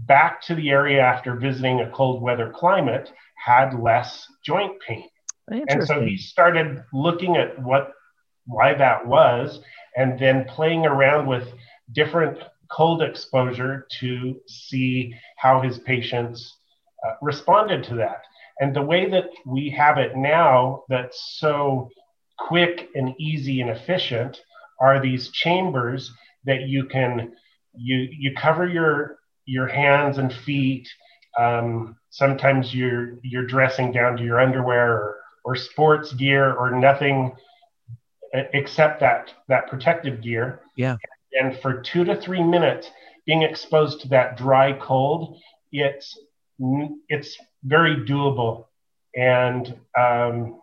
back 0.06 0.43
to 0.43 0.55
the 0.55 0.70
area 0.70 1.00
after 1.00 1.37
visiting 1.37 1.81
a 1.81 1.91
cold 1.91 2.23
weather 2.23 2.52
climate, 2.55 3.11
had 3.37 3.79
less 3.81 4.26
joint 4.44 4.73
pain. 4.87 5.08
And 5.69 5.87
so 5.87 6.00
he 6.00 6.17
started 6.17 6.82
looking 6.93 7.37
at 7.37 7.61
what 7.62 7.93
why 8.47 8.75
that 8.75 9.06
was 9.06 9.61
and 9.97 10.19
then 10.19 10.44
playing 10.44 10.87
around 10.87 11.26
with 11.26 11.49
different 11.93 12.38
cold 12.70 13.02
exposure 13.02 13.87
to 14.00 14.41
see 14.47 15.14
how 15.37 15.61
his 15.61 15.78
patients 15.78 16.57
uh, 17.07 17.12
responded 17.21 17.83
to 17.85 17.95
that. 17.97 18.23
And 18.61 18.75
the 18.75 18.83
way 18.83 19.09
that 19.11 19.25
we 19.47 19.71
have 19.71 19.99
it 19.99 20.16
now 20.16 20.85
that's 20.88 21.37
so 21.38 21.88
quick 22.38 22.88
and 22.95 23.14
easy 23.19 23.61
and 23.61 23.71
efficient 23.71 24.40
are 24.80 25.00
these 25.00 25.30
chambers 25.30 26.12
that 26.45 26.62
you 26.62 26.87
can 26.87 27.35
you 27.75 28.09
you 28.11 28.33
cover 28.35 28.69
your 28.69 29.20
your 29.57 29.66
hands 29.66 30.19
and 30.19 30.33
feet 30.33 30.87
um, 31.38 31.97
sometimes 32.11 32.75
you're 32.75 33.19
you're 33.23 33.47
dressing 33.47 33.92
down 33.92 34.16
to 34.16 34.23
your 34.25 34.40
underwear 34.40 34.87
or, 34.92 35.16
or 35.45 35.57
sports 35.57 36.12
gear 36.14 36.52
or 36.54 36.71
nothing 36.71 37.33
except 38.33 39.00
that 39.00 39.33
that 39.49 39.66
protective 39.69 40.23
gear 40.23 40.61
Yeah. 40.76 40.97
and 41.40 41.59
for 41.62 41.73
two 41.83 42.04
to 42.04 42.14
three 42.25 42.42
minutes 42.42 42.88
being 43.26 43.42
exposed 43.42 44.00
to 44.02 44.09
that 44.09 44.37
dry 44.37 44.73
cold 44.88 45.38
it's 45.73 46.07
it's 47.09 47.37
very 47.64 47.97
doable 48.11 48.66
and 49.16 49.75
um, 49.99 50.61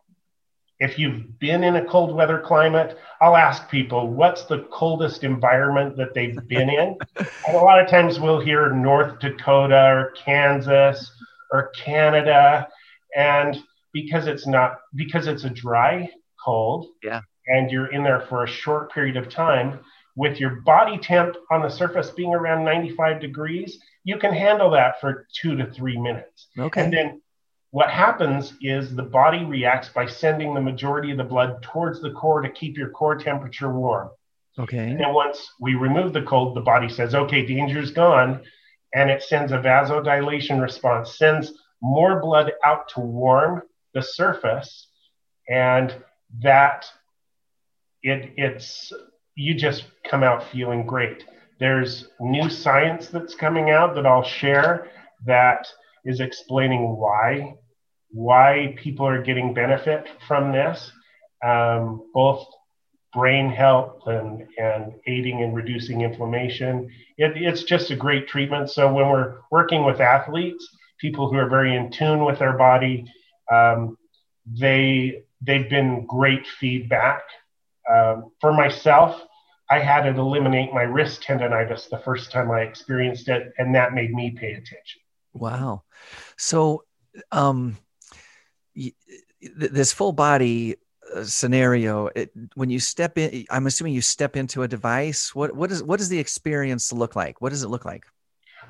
if 0.79 0.99
you've 0.99 1.39
been 1.39 1.63
in 1.63 1.75
a 1.77 1.85
cold 1.85 2.15
weather 2.15 2.39
climate 2.39 2.97
i'll 3.21 3.35
ask 3.35 3.69
people 3.69 4.07
what's 4.07 4.45
the 4.45 4.59
coldest 4.71 5.23
environment 5.23 5.95
that 5.97 6.13
they've 6.13 6.37
been 6.47 6.69
in 6.69 6.95
and 7.17 7.55
a 7.55 7.59
lot 7.59 7.79
of 7.81 7.87
times 7.89 8.19
we'll 8.19 8.39
hear 8.39 8.71
north 8.73 9.19
dakota 9.19 9.85
or 9.85 10.11
kansas 10.23 11.11
or 11.51 11.69
canada 11.69 12.67
and 13.15 13.57
because 13.93 14.27
it's 14.27 14.45
not 14.45 14.77
because 14.95 15.27
it's 15.27 15.43
a 15.45 15.49
dry 15.49 16.09
cold 16.43 16.87
Yeah. 17.03 17.21
and 17.47 17.71
you're 17.71 17.91
in 17.91 18.03
there 18.03 18.21
for 18.21 18.43
a 18.43 18.47
short 18.47 18.91
period 18.93 19.17
of 19.17 19.29
time 19.29 19.79
with 20.15 20.39
your 20.39 20.61
body 20.61 20.97
temp 20.97 21.35
on 21.51 21.61
the 21.61 21.69
surface 21.69 22.09
being 22.11 22.33
around 22.33 22.63
95 22.63 23.19
degrees 23.19 23.79
you 24.03 24.17
can 24.17 24.33
handle 24.33 24.69
that 24.71 25.01
for 25.01 25.27
two 25.41 25.55
to 25.55 25.65
three 25.71 25.97
minutes 25.99 26.47
Okay. 26.59 26.83
and 26.83 26.93
then 26.93 27.21
what 27.77 27.91
happens 27.91 28.53
is 28.59 28.95
the 28.95 29.03
body 29.03 29.45
reacts 29.45 29.89
by 29.89 30.03
sending 30.03 30.55
the 30.55 30.59
majority 30.59 31.11
of 31.11 31.17
the 31.17 31.23
blood 31.23 31.61
towards 31.61 32.01
the 32.01 32.09
core 32.09 32.41
to 32.41 32.49
keep 32.49 32.75
your 32.75 32.89
core 32.89 33.15
temperature 33.15 33.71
warm. 33.71 34.09
Okay. 34.57 34.89
And 34.89 35.13
once 35.13 35.47
we 35.59 35.75
remove 35.75 36.11
the 36.11 36.23
cold, 36.23 36.55
the 36.55 36.61
body 36.61 36.89
says, 36.89 37.13
okay, 37.13 37.45
danger's 37.45 37.91
gone. 37.91 38.41
And 38.95 39.11
it 39.11 39.21
sends 39.21 39.51
a 39.51 39.59
vasodilation 39.59 40.59
response, 40.59 41.19
sends 41.19 41.53
more 41.79 42.19
blood 42.19 42.51
out 42.65 42.89
to 42.95 42.99
warm 42.99 43.61
the 43.93 44.01
surface, 44.01 44.87
and 45.47 45.93
that 46.41 46.87
it 48.01 48.31
it's 48.37 48.91
you 49.35 49.53
just 49.53 49.83
come 50.09 50.23
out 50.23 50.49
feeling 50.51 50.83
great. 50.87 51.25
There's 51.59 52.07
new 52.19 52.49
science 52.49 53.09
that's 53.09 53.35
coming 53.35 53.69
out 53.69 53.93
that 53.93 54.07
I'll 54.07 54.23
share 54.23 54.87
that 55.27 55.67
is 56.05 56.21
explaining 56.21 56.97
why 56.97 57.53
why 58.09 58.75
people 58.77 59.05
are 59.07 59.21
getting 59.21 59.53
benefit 59.53 60.07
from 60.27 60.51
this, 60.51 60.91
um, 61.43 62.09
both 62.13 62.45
brain 63.13 63.49
health 63.49 64.01
and, 64.05 64.47
and 64.57 64.93
aiding 65.07 65.39
in 65.39 65.53
reducing 65.53 66.01
inflammation. 66.01 66.89
It, 67.17 67.35
it's 67.35 67.63
just 67.63 67.89
a 67.91 67.95
great 67.95 68.27
treatment. 68.27 68.69
So 68.69 68.91
when 68.93 69.09
we're 69.09 69.37
working 69.51 69.85
with 69.85 69.99
athletes, 69.99 70.67
people 70.99 71.29
who 71.29 71.37
are 71.37 71.49
very 71.49 71.75
in 71.75 71.89
tune 71.91 72.25
with 72.25 72.39
their 72.39 72.57
body, 72.57 73.11
um, 73.51 73.97
they 74.45 75.23
they've 75.41 75.69
been 75.69 76.05
great 76.05 76.47
feedback. 76.47 77.23
Um, 77.91 78.31
for 78.41 78.53
myself, 78.53 79.21
I 79.69 79.79
had 79.79 80.05
it 80.05 80.15
eliminate 80.17 80.73
my 80.73 80.83
wrist 80.83 81.21
tendonitis 81.21 81.89
the 81.89 81.99
first 81.99 82.31
time 82.31 82.51
I 82.51 82.61
experienced 82.61 83.27
it, 83.27 83.53
and 83.57 83.75
that 83.75 83.93
made 83.93 84.13
me 84.13 84.31
pay 84.31 84.53
attention. 84.53 85.01
Wow. 85.33 85.83
So, 86.37 86.83
um, 87.31 87.77
this 89.55 89.93
full 89.93 90.11
body 90.11 90.75
uh, 91.15 91.23
scenario 91.23 92.07
it, 92.15 92.31
when 92.55 92.69
you 92.69 92.79
step 92.79 93.17
in 93.17 93.45
i'm 93.49 93.67
assuming 93.67 93.93
you 93.93 94.01
step 94.01 94.35
into 94.35 94.63
a 94.63 94.67
device. 94.67 95.33
What 95.33 95.55
what 95.55 95.71
is 95.71 95.83
what 95.83 95.99
does 95.99 96.09
the 96.09 96.19
experience 96.19 96.91
look 96.91 97.15
like? 97.15 97.41
What 97.41 97.49
does 97.49 97.63
it 97.63 97.69
look 97.69 97.85
like? 97.85 98.05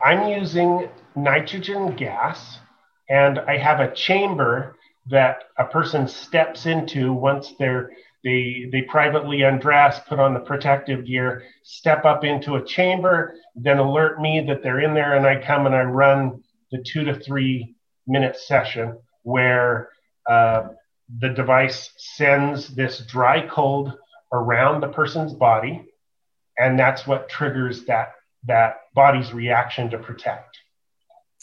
I'm 0.03 0.29
using 0.29 0.89
nitrogen 1.15 1.95
gas 1.95 2.59
and 3.09 3.39
i 3.39 3.57
have 3.57 3.79
a 3.79 3.93
chamber 3.93 4.75
that 5.09 5.45
a 5.57 5.65
person 5.65 6.07
steps 6.07 6.65
into 6.65 7.13
once 7.13 7.53
they're 7.59 7.91
they 8.23 8.67
they 8.71 8.81
privately 8.83 9.41
undress 9.43 9.99
put 10.07 10.19
on 10.19 10.33
the 10.33 10.39
protective 10.39 11.05
gear 11.05 11.43
step 11.63 12.05
up 12.05 12.23
into 12.23 12.55
a 12.55 12.65
chamber 12.65 13.35
then 13.55 13.77
alert 13.77 14.21
me 14.21 14.43
that 14.47 14.61
they're 14.61 14.81
in 14.81 14.93
there 14.93 15.15
and 15.15 15.25
i 15.25 15.41
come 15.41 15.65
and 15.65 15.75
i 15.75 15.81
run 15.81 16.43
the 16.71 16.83
two 16.83 17.03
to 17.03 17.19
three 17.19 17.75
minute 18.05 18.35
session 18.35 18.97
where 19.23 19.89
uh, 20.27 20.69
the 21.19 21.29
device 21.29 21.91
sends 21.98 22.75
this 22.75 23.00
dry 23.00 23.48
cold 23.48 23.93
around 24.31 24.81
the 24.81 24.89
person's 24.89 25.34
body, 25.34 25.86
and 26.57 26.77
that's 26.77 27.07
what 27.07 27.29
triggers 27.29 27.86
that 27.86 28.13
that 28.46 28.81
body's 28.93 29.34
reaction 29.34 29.89
to 29.89 29.98
protect. 29.98 30.57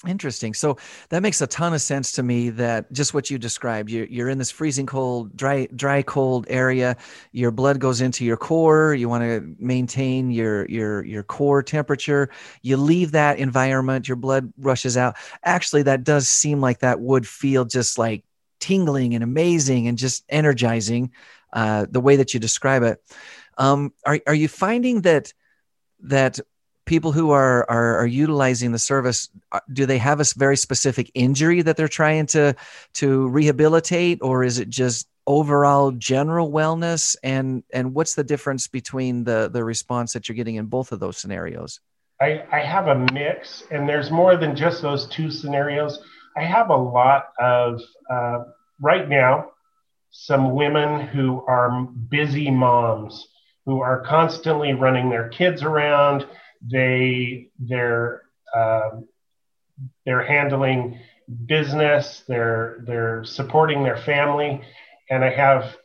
Interesting. 0.06 0.52
So 0.54 0.76
that 1.08 1.22
makes 1.22 1.40
a 1.40 1.46
ton 1.46 1.72
of 1.72 1.80
sense 1.80 2.12
to 2.12 2.22
me 2.22 2.50
that 2.50 2.92
just 2.92 3.14
what 3.14 3.30
you 3.30 3.38
described, 3.38 3.90
you're, 3.90 4.06
you're 4.06 4.28
in 4.28 4.38
this 4.38 4.50
freezing 4.50 4.86
cold, 4.86 5.34
dry, 5.36 5.66
dry, 5.74 6.02
cold 6.02 6.46
area. 6.50 6.96
Your 7.32 7.50
blood 7.50 7.78
goes 7.78 8.00
into 8.00 8.24
your 8.24 8.36
core. 8.36 8.92
You 8.92 9.08
want 9.08 9.22
to 9.22 9.54
maintain 9.58 10.30
your, 10.30 10.66
your, 10.66 11.04
your 11.04 11.22
core 11.22 11.62
temperature. 11.62 12.28
You 12.60 12.76
leave 12.76 13.12
that 13.12 13.38
environment, 13.38 14.08
your 14.08 14.16
blood 14.16 14.52
rushes 14.58 14.96
out. 14.96 15.16
Actually, 15.42 15.84
that 15.84 16.04
does 16.04 16.28
seem 16.28 16.60
like 16.60 16.80
that 16.80 17.00
would 17.00 17.26
feel 17.26 17.64
just 17.64 17.96
like 17.96 18.24
tingling 18.64 19.14
and 19.14 19.22
amazing 19.22 19.88
and 19.88 19.98
just 19.98 20.24
energizing 20.30 21.12
uh, 21.52 21.84
the 21.90 22.00
way 22.00 22.16
that 22.16 22.32
you 22.32 22.40
describe 22.40 22.82
it. 22.82 22.98
Um, 23.58 23.92
are, 24.06 24.18
are 24.26 24.34
you 24.34 24.48
finding 24.48 25.02
that 25.02 25.34
that 26.00 26.40
people 26.86 27.12
who 27.12 27.30
are, 27.30 27.68
are, 27.70 27.98
are 27.98 28.06
utilizing 28.06 28.72
the 28.72 28.78
service 28.78 29.28
uh, 29.52 29.60
do 29.72 29.84
they 29.84 29.98
have 29.98 30.20
a 30.20 30.24
very 30.36 30.56
specific 30.56 31.10
injury 31.14 31.60
that 31.62 31.76
they're 31.76 31.88
trying 31.88 32.26
to 32.26 32.54
to 32.94 33.28
rehabilitate 33.28 34.18
or 34.22 34.44
is 34.44 34.58
it 34.58 34.70
just 34.70 35.08
overall 35.26 35.90
general 35.92 36.50
wellness? 36.50 37.16
And 37.22 37.64
and 37.70 37.94
what's 37.94 38.14
the 38.14 38.24
difference 38.24 38.66
between 38.66 39.24
the 39.24 39.50
the 39.52 39.62
response 39.62 40.14
that 40.14 40.26
you're 40.26 40.36
getting 40.36 40.56
in 40.56 40.66
both 40.66 40.90
of 40.90 41.00
those 41.00 41.18
scenarios? 41.18 41.80
I, 42.18 42.44
I 42.50 42.60
have 42.60 42.86
a 42.88 43.06
mix 43.12 43.64
and 43.70 43.86
there's 43.86 44.10
more 44.10 44.38
than 44.38 44.56
just 44.56 44.80
those 44.80 45.06
two 45.08 45.30
scenarios 45.30 46.00
I 46.36 46.44
have 46.44 46.70
a 46.70 46.76
lot 46.76 47.28
of, 47.38 47.80
uh, 48.10 48.44
right 48.80 49.08
now, 49.08 49.50
some 50.10 50.54
women 50.54 51.06
who 51.08 51.44
are 51.46 51.82
busy 52.08 52.50
moms 52.50 53.26
who 53.66 53.80
are 53.80 54.00
constantly 54.00 54.72
running 54.72 55.10
their 55.10 55.28
kids 55.28 55.62
around. 55.62 56.26
They, 56.70 57.48
they're, 57.58 58.22
uh, 58.54 58.90
they're 60.04 60.24
handling 60.24 61.00
business, 61.46 62.22
they're, 62.28 62.78
they're 62.86 63.24
supporting 63.24 63.82
their 63.82 63.96
family. 63.96 64.62
And 65.10 65.24
I 65.24 65.30
have 65.30 65.76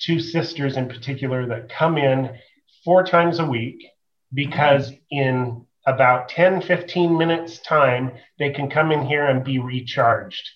two 0.00 0.20
sisters 0.20 0.76
in 0.76 0.88
particular 0.88 1.46
that 1.46 1.68
come 1.68 1.98
in 1.98 2.36
four 2.84 3.04
times 3.04 3.38
a 3.38 3.46
week 3.46 3.84
because 4.32 4.92
in 5.10 5.63
about 5.86 6.28
10, 6.28 6.62
15 6.62 7.16
minutes 7.16 7.58
time, 7.60 8.12
they 8.38 8.50
can 8.50 8.70
come 8.70 8.90
in 8.90 9.06
here 9.06 9.26
and 9.26 9.44
be 9.44 9.58
recharged. 9.58 10.50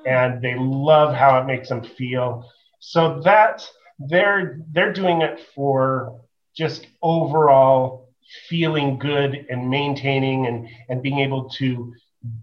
Hmm. 0.00 0.08
And 0.08 0.42
they 0.42 0.54
love 0.56 1.14
how 1.14 1.38
it 1.40 1.46
makes 1.46 1.68
them 1.68 1.82
feel. 1.82 2.50
So 2.80 3.20
that 3.20 3.66
they're 3.98 4.60
they're 4.72 4.92
doing 4.92 5.22
it 5.22 5.40
for 5.54 6.20
just 6.56 6.86
overall 7.02 8.04
feeling 8.48 8.98
good 8.98 9.46
and 9.50 9.70
maintaining 9.70 10.46
and, 10.46 10.68
and 10.88 11.02
being 11.02 11.20
able 11.20 11.48
to 11.50 11.94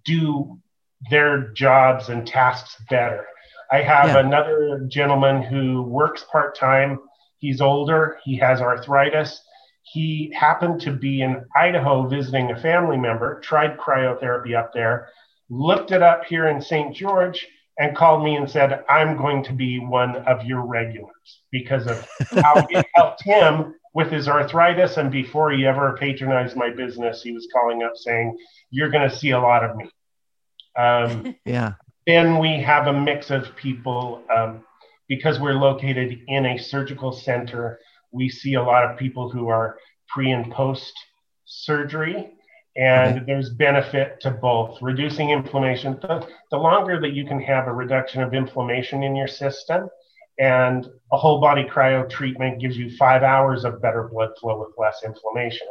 do 0.05 0.59
their 1.09 1.49
jobs 1.49 2.09
and 2.09 2.27
tasks 2.27 2.75
better. 2.89 3.25
I 3.71 3.81
have 3.81 4.09
yeah. 4.09 4.19
another 4.19 4.85
gentleman 4.87 5.41
who 5.41 5.83
works 5.83 6.25
part 6.31 6.55
time. 6.55 6.99
He's 7.39 7.61
older, 7.61 8.19
he 8.23 8.35
has 8.37 8.61
arthritis, 8.61 9.41
he 9.83 10.31
happened 10.37 10.81
to 10.81 10.91
be 10.91 11.21
in 11.21 11.45
Idaho 11.55 12.07
visiting 12.07 12.51
a 12.51 12.59
family 12.59 12.97
member, 12.97 13.39
tried 13.41 13.77
cryotherapy 13.77 14.55
up 14.55 14.73
there, 14.73 15.09
looked 15.49 15.91
it 15.91 16.01
up 16.01 16.25
here 16.25 16.47
in 16.47 16.61
St. 16.61 16.95
George, 16.95 17.47
and 17.79 17.95
called 17.95 18.23
me 18.23 18.35
and 18.35 18.49
said, 18.49 18.83
I'm 18.89 19.17
going 19.17 19.43
to 19.45 19.53
be 19.53 19.79
one 19.79 20.17
of 20.17 20.45
your 20.45 20.61
regulars 20.61 21.41
because 21.51 21.87
of 21.87 22.07
how 22.43 22.67
it 22.69 22.85
helped 22.95 23.23
him 23.23 23.73
with 23.93 24.11
his 24.11 24.27
arthritis. 24.27 24.97
And 24.97 25.11
before 25.11 25.51
he 25.51 25.65
ever 25.65 25.97
patronized 25.97 26.55
my 26.55 26.69
business, 26.69 27.23
he 27.23 27.31
was 27.31 27.47
calling 27.51 27.83
up 27.83 27.93
saying, 27.95 28.37
You're 28.69 28.91
going 28.91 29.09
to 29.09 29.15
see 29.15 29.31
a 29.31 29.39
lot 29.39 29.63
of 29.63 29.75
me. 29.77 29.89
Um, 30.77 31.35
yeah. 31.45 31.73
Then 32.05 32.39
we 32.39 32.59
have 32.61 32.87
a 32.87 32.93
mix 32.93 33.31
of 33.31 33.55
people 33.55 34.23
um, 34.35 34.63
because 35.07 35.39
we're 35.39 35.53
located 35.53 36.19
in 36.27 36.45
a 36.45 36.57
surgical 36.57 37.11
center 37.11 37.79
we 38.11 38.29
see 38.29 38.55
a 38.55 38.63
lot 38.63 38.89
of 38.89 38.97
people 38.97 39.29
who 39.29 39.47
are 39.49 39.77
pre 40.07 40.31
and 40.31 40.51
post 40.51 40.93
surgery 41.45 42.31
and 42.75 43.17
okay. 43.17 43.25
there's 43.25 43.49
benefit 43.49 44.19
to 44.21 44.31
both. 44.31 44.81
Reducing 44.81 45.31
inflammation 45.31 45.99
the, 46.01 46.27
the 46.51 46.57
longer 46.57 46.99
that 47.01 47.13
you 47.13 47.25
can 47.25 47.41
have 47.41 47.67
a 47.67 47.73
reduction 47.73 48.21
of 48.21 48.33
inflammation 48.33 49.03
in 49.03 49.15
your 49.15 49.27
system 49.27 49.89
and 50.39 50.87
a 51.11 51.17
whole 51.17 51.41
body 51.41 51.63
cryo 51.63 52.09
treatment 52.09 52.61
gives 52.61 52.77
you 52.77 52.95
five 52.97 53.23
hours 53.23 53.65
of 53.65 53.81
better 53.81 54.09
blood 54.11 54.29
flow 54.39 54.59
with 54.59 54.73
less 54.77 55.01
inflammation. 55.03 55.67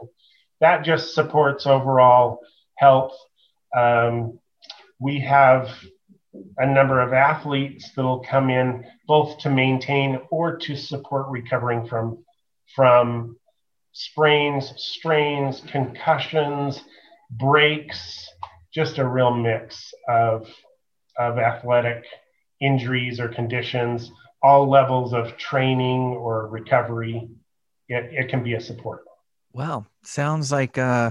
That 0.61 0.85
just 0.85 1.15
supports 1.15 1.67
overall 1.67 2.41
health. 2.77 3.17
Um, 3.77 4.39
we 5.01 5.21
have 5.21 5.71
a 6.59 6.67
number 6.67 7.01
of 7.01 7.13
athletes 7.13 7.91
that 7.97 8.03
will 8.03 8.21
come 8.21 8.51
in 8.51 8.85
both 9.07 9.39
to 9.39 9.51
maintain 9.51 10.21
or 10.31 10.57
to 10.59 10.77
support 10.77 11.27
recovering 11.31 11.87
from 11.87 12.23
from 12.75 13.37
sprains, 13.93 14.73
strains, 14.77 15.63
concussions, 15.71 16.83
breaks, 17.31 18.29
just 18.73 18.99
a 18.99 19.07
real 19.07 19.35
mix 19.35 19.93
of, 20.09 20.49
of 21.19 21.39
athletic 21.39 22.05
injuries 22.61 23.19
or 23.21 23.29
conditions, 23.29 24.11
all 24.43 24.69
levels 24.69 25.13
of 25.13 25.37
training 25.37 26.17
or 26.17 26.47
recovery. 26.49 27.29
It, 27.89 28.11
it 28.13 28.29
can 28.29 28.43
be 28.43 28.55
a 28.55 28.61
support. 28.61 29.05
Wow. 29.53 29.87
Sounds 30.03 30.53
like, 30.53 30.79
uh, 30.79 31.11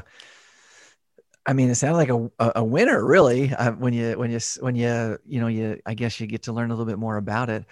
I 1.45 1.53
mean, 1.53 1.71
it 1.71 1.75
sounded 1.75 1.97
like 1.97 2.31
a, 2.39 2.51
a 2.57 2.63
winner, 2.63 3.03
really. 3.03 3.51
Uh, 3.51 3.71
when 3.71 3.91
you 3.91 4.11
when 4.19 4.29
you 4.29 4.39
when 4.59 4.75
you 4.75 5.17
you 5.25 5.39
know 5.39 5.47
you 5.47 5.81
I 5.83 5.95
guess 5.95 6.19
you 6.19 6.27
get 6.27 6.43
to 6.43 6.53
learn 6.53 6.69
a 6.69 6.73
little 6.73 6.85
bit 6.85 6.99
more 6.99 7.17
about 7.17 7.49
it. 7.49 7.65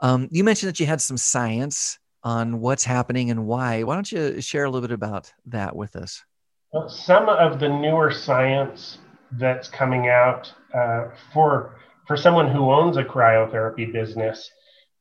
Um, 0.00 0.28
you 0.32 0.42
mentioned 0.42 0.68
that 0.68 0.80
you 0.80 0.86
had 0.86 1.00
some 1.00 1.16
science 1.16 1.99
on 2.22 2.60
what's 2.60 2.84
happening 2.84 3.30
and 3.30 3.46
why. 3.46 3.82
Why 3.82 3.94
don't 3.94 4.10
you 4.10 4.40
share 4.40 4.64
a 4.64 4.70
little 4.70 4.86
bit 4.86 4.94
about 4.94 5.32
that 5.46 5.74
with 5.74 5.96
us? 5.96 6.22
Well, 6.72 6.88
some 6.88 7.28
of 7.28 7.58
the 7.58 7.68
newer 7.68 8.10
science 8.10 8.98
that's 9.32 9.68
coming 9.68 10.08
out 10.08 10.52
uh, 10.74 11.08
for 11.32 11.76
for 12.06 12.16
someone 12.16 12.50
who 12.50 12.72
owns 12.72 12.96
a 12.96 13.04
cryotherapy 13.04 13.92
business, 13.92 14.50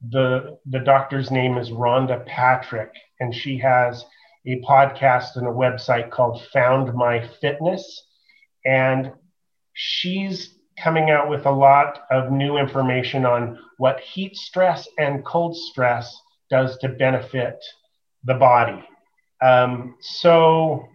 the 0.09 0.57
the 0.65 0.79
doctor's 0.79 1.31
name 1.31 1.57
is 1.57 1.69
Rhonda 1.69 2.25
Patrick, 2.25 2.91
and 3.19 3.33
she 3.33 3.57
has 3.59 4.05
a 4.45 4.61
podcast 4.61 5.35
and 5.35 5.45
a 5.45 5.51
website 5.51 6.09
called 6.09 6.41
Found 6.53 6.93
My 6.93 7.27
Fitness, 7.41 8.03
and 8.65 9.11
she's 9.73 10.55
coming 10.81 11.09
out 11.09 11.29
with 11.29 11.45
a 11.45 11.51
lot 11.51 12.03
of 12.09 12.31
new 12.31 12.57
information 12.57 13.25
on 13.25 13.59
what 13.77 13.99
heat 13.99 14.35
stress 14.35 14.87
and 14.97 15.25
cold 15.25 15.55
stress 15.55 16.15
does 16.49 16.77
to 16.79 16.89
benefit 16.89 17.63
the 18.23 18.33
body. 18.33 18.83
Um, 19.41 19.95
so, 20.01 20.87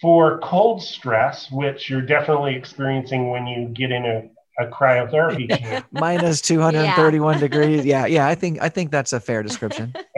for 0.00 0.38
cold 0.38 0.82
stress, 0.82 1.50
which 1.50 1.90
you're 1.90 2.02
definitely 2.02 2.54
experiencing 2.54 3.30
when 3.30 3.46
you 3.46 3.68
get 3.68 3.90
in 3.90 4.04
a, 4.04 4.62
a 4.62 4.70
cryotherapy 4.70 5.48
chamber, 5.58 5.84
Minus 5.92 6.40
231 6.40 7.40
degrees. 7.40 7.84
Yeah, 7.84 8.06
yeah. 8.06 8.26
I 8.26 8.34
think 8.34 8.60
I 8.62 8.68
think 8.68 8.90
that's 8.90 9.12
a 9.12 9.20
fair 9.20 9.42
description. 9.42 9.94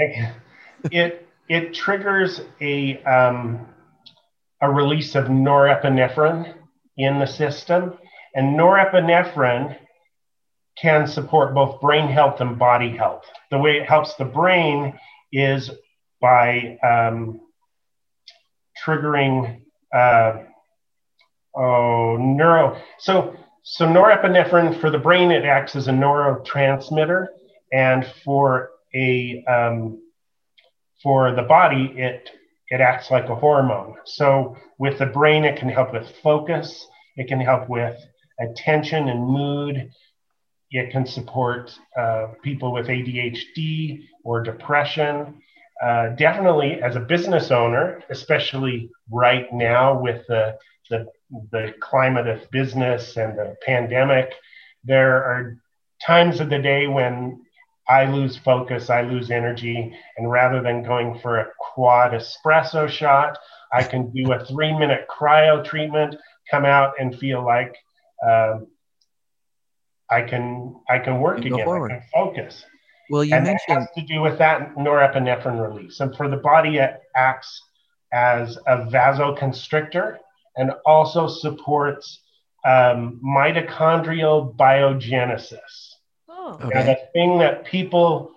it 0.90 1.26
it 1.49 1.75
triggers 1.75 2.40
a 2.61 3.02
um, 3.04 3.66
a 4.61 4.70
release 4.70 5.14
of 5.14 5.26
norepinephrine 5.26 6.54
in 6.96 7.18
the 7.18 7.26
system, 7.26 7.94
and 8.35 8.58
norepinephrine 8.58 9.78
can 10.80 11.06
support 11.06 11.54
both 11.54 11.80
brain 11.80 12.09
health 12.09 12.40
and 12.40 12.59
body 12.59 12.97
health. 12.97 13.25
The 13.50 13.59
way 13.59 13.78
it 13.78 13.88
helps 13.88 14.14
the 14.14 14.25
brain 14.25 14.99
is 15.33 15.71
by 16.21 16.78
um, 16.83 17.40
triggering 18.85 19.62
uh, 19.95 20.42
oh 21.56 22.16
neuro. 22.18 22.80
So 22.99 23.37
so 23.62 23.87
norepinephrine 23.87 24.80
for 24.80 24.90
the 24.90 24.99
brain 24.99 25.30
it 25.30 25.45
acts 25.45 25.76
as 25.76 25.88
a 25.88 25.92
neurotransmitter, 25.92 27.26
and 27.73 28.06
for 28.25 28.71
a 28.95 29.45
um, 29.45 30.00
for 31.02 31.35
the 31.35 31.42
body 31.42 31.95
it 31.97 32.30
it 32.68 32.80
acts 32.80 33.11
like 33.11 33.28
a 33.28 33.35
hormone. 33.35 33.95
So 34.04 34.56
with 34.78 34.99
the 34.99 35.06
brain 35.06 35.45
it 35.45 35.59
can 35.59 35.68
help 35.68 35.92
with 35.92 36.09
focus. 36.23 36.87
It 37.16 37.28
can 37.28 37.40
help 37.40 37.68
with 37.68 37.97
attention 38.40 39.09
and 39.09 39.26
mood. 39.26 39.90
It 40.70 40.90
can 40.90 41.06
support 41.06 41.76
uh, 41.99 42.28
people 42.42 42.73
with 42.73 42.87
ADHD 42.87 44.04
or 44.25 44.42
depression. 44.42 45.40
Uh, 45.82 46.08
definitely, 46.11 46.80
as 46.82 46.96
a 46.96 47.00
business 47.00 47.50
owner, 47.50 48.02
especially 48.11 48.90
right 49.11 49.52
now 49.52 50.00
with 50.00 50.26
the, 50.26 50.56
the, 50.90 51.06
the 51.52 51.75
climate 51.80 52.26
of 52.26 52.50
business 52.50 53.16
and 53.16 53.38
the 53.38 53.56
pandemic, 53.64 54.32
there 54.85 55.16
are 55.16 55.58
times 56.04 56.40
of 56.40 56.50
the 56.50 56.58
day 56.58 56.87
when 56.87 57.40
I 57.88 58.06
lose 58.06 58.37
focus, 58.37 58.90
I 58.90 59.02
lose 59.02 59.30
energy, 59.30 59.96
and 60.16 60.30
rather 60.30 60.61
than 60.61 60.82
going 60.82 61.18
for 61.20 61.38
a 61.38 61.49
quad 61.58 62.12
espresso 62.12 62.88
shot, 62.88 63.38
I 63.73 63.82
can 63.82 64.11
do 64.11 64.32
a 64.32 64.44
three 64.44 64.76
minute 64.76 65.06
cryo 65.08 65.64
treatment, 65.64 66.16
come 66.50 66.64
out 66.64 66.94
and 66.99 67.16
feel 67.16 67.44
like 67.44 67.76
um, 68.26 68.66
I 70.10 70.22
can 70.22 70.76
I 70.88 70.98
can 70.98 71.20
work 71.20 71.42
You 71.44 71.54
again. 71.54 71.64
forward. 71.64 71.92
I 71.92 71.96
can 71.96 72.04
focus. 72.12 72.64
Well, 73.10 73.25
you 73.25 73.34
and 73.34 73.46
that 73.46 73.50
mentioned 73.68 73.78
has 73.86 73.88
to 73.96 74.02
do 74.02 74.20
with 74.20 74.38
that 74.38 74.75
norepinephrine 74.75 75.60
release. 75.60 76.00
And 76.00 76.14
for 76.16 76.28
the 76.28 76.36
body, 76.38 76.78
it 76.78 77.00
acts 77.14 77.62
as 78.12 78.56
a 78.66 78.78
vasoconstrictor 78.86 80.18
and 80.56 80.72
also 80.84 81.28
supports 81.28 82.20
um, 82.64 83.20
mitochondrial 83.25 84.56
biogenesis. 84.56 85.92
Oh. 86.28 86.58
Now, 86.60 86.66
Okay. 86.68 86.84
the 86.84 86.98
thing 87.12 87.38
that 87.38 87.64
people 87.64 88.32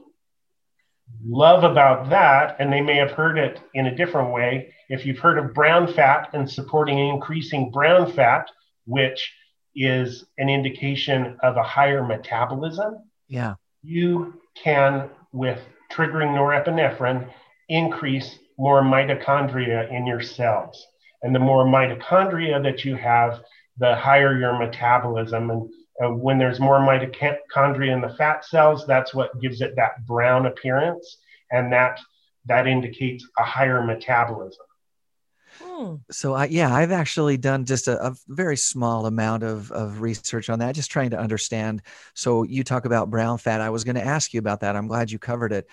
love 1.25 1.63
about 1.63 2.09
that, 2.09 2.55
and 2.59 2.71
they 2.71 2.81
may 2.81 2.95
have 2.97 3.11
heard 3.11 3.37
it 3.37 3.59
in 3.73 3.87
a 3.87 3.95
different 3.95 4.31
way, 4.31 4.73
if 4.89 5.05
you've 5.05 5.17
heard 5.19 5.37
of 5.37 5.53
brown 5.53 5.91
fat 5.91 6.29
and 6.33 6.49
supporting 6.49 6.99
increasing 6.99 7.71
brown 7.71 8.11
fat, 8.11 8.49
which 8.85 9.33
is 9.79 10.25
an 10.37 10.49
indication 10.49 11.37
of 11.41 11.55
a 11.55 11.63
higher 11.63 12.03
metabolism, 12.03 12.97
yeah. 13.29 13.55
you 13.81 14.33
can, 14.61 15.09
with 15.31 15.59
triggering 15.89 16.35
norepinephrine, 16.35 17.31
increase 17.69 18.39
more 18.57 18.81
mitochondria 18.81 19.89
in 19.89 20.05
your 20.05 20.21
cells. 20.21 20.85
And 21.23 21.33
the 21.33 21.39
more 21.39 21.63
mitochondria 21.63 22.61
that 22.61 22.83
you 22.83 22.95
have, 22.95 23.41
the 23.77 23.95
higher 23.95 24.37
your 24.37 24.59
metabolism. 24.59 25.49
And 25.49 25.69
uh, 26.03 26.09
when 26.09 26.37
there's 26.37 26.59
more 26.59 26.79
mitochondria 26.79 27.93
in 27.93 28.01
the 28.01 28.15
fat 28.17 28.43
cells, 28.43 28.85
that's 28.85 29.13
what 29.13 29.39
gives 29.39 29.61
it 29.61 29.77
that 29.77 30.05
brown 30.05 30.45
appearance. 30.45 31.17
And 31.51 31.71
that, 31.71 32.01
that 32.47 32.67
indicates 32.67 33.25
a 33.37 33.43
higher 33.43 33.81
metabolism. 33.81 34.65
Hmm. 35.61 35.95
So 36.09 36.33
I 36.33 36.45
yeah, 36.45 36.73
I've 36.73 36.91
actually 36.91 37.37
done 37.37 37.65
just 37.65 37.87
a, 37.87 38.07
a 38.07 38.15
very 38.27 38.55
small 38.57 39.05
amount 39.05 39.43
of 39.43 39.71
of 39.71 40.01
research 40.01 40.49
on 40.49 40.59
that, 40.59 40.75
just 40.75 40.91
trying 40.91 41.09
to 41.09 41.19
understand. 41.19 41.81
So 42.13 42.43
you 42.43 42.63
talk 42.63 42.85
about 42.85 43.09
brown 43.09 43.37
fat. 43.37 43.61
I 43.61 43.69
was 43.69 43.83
going 43.83 43.95
to 43.95 44.05
ask 44.05 44.33
you 44.33 44.39
about 44.39 44.61
that. 44.61 44.75
I'm 44.75 44.87
glad 44.87 45.11
you 45.11 45.19
covered 45.19 45.51
it, 45.51 45.67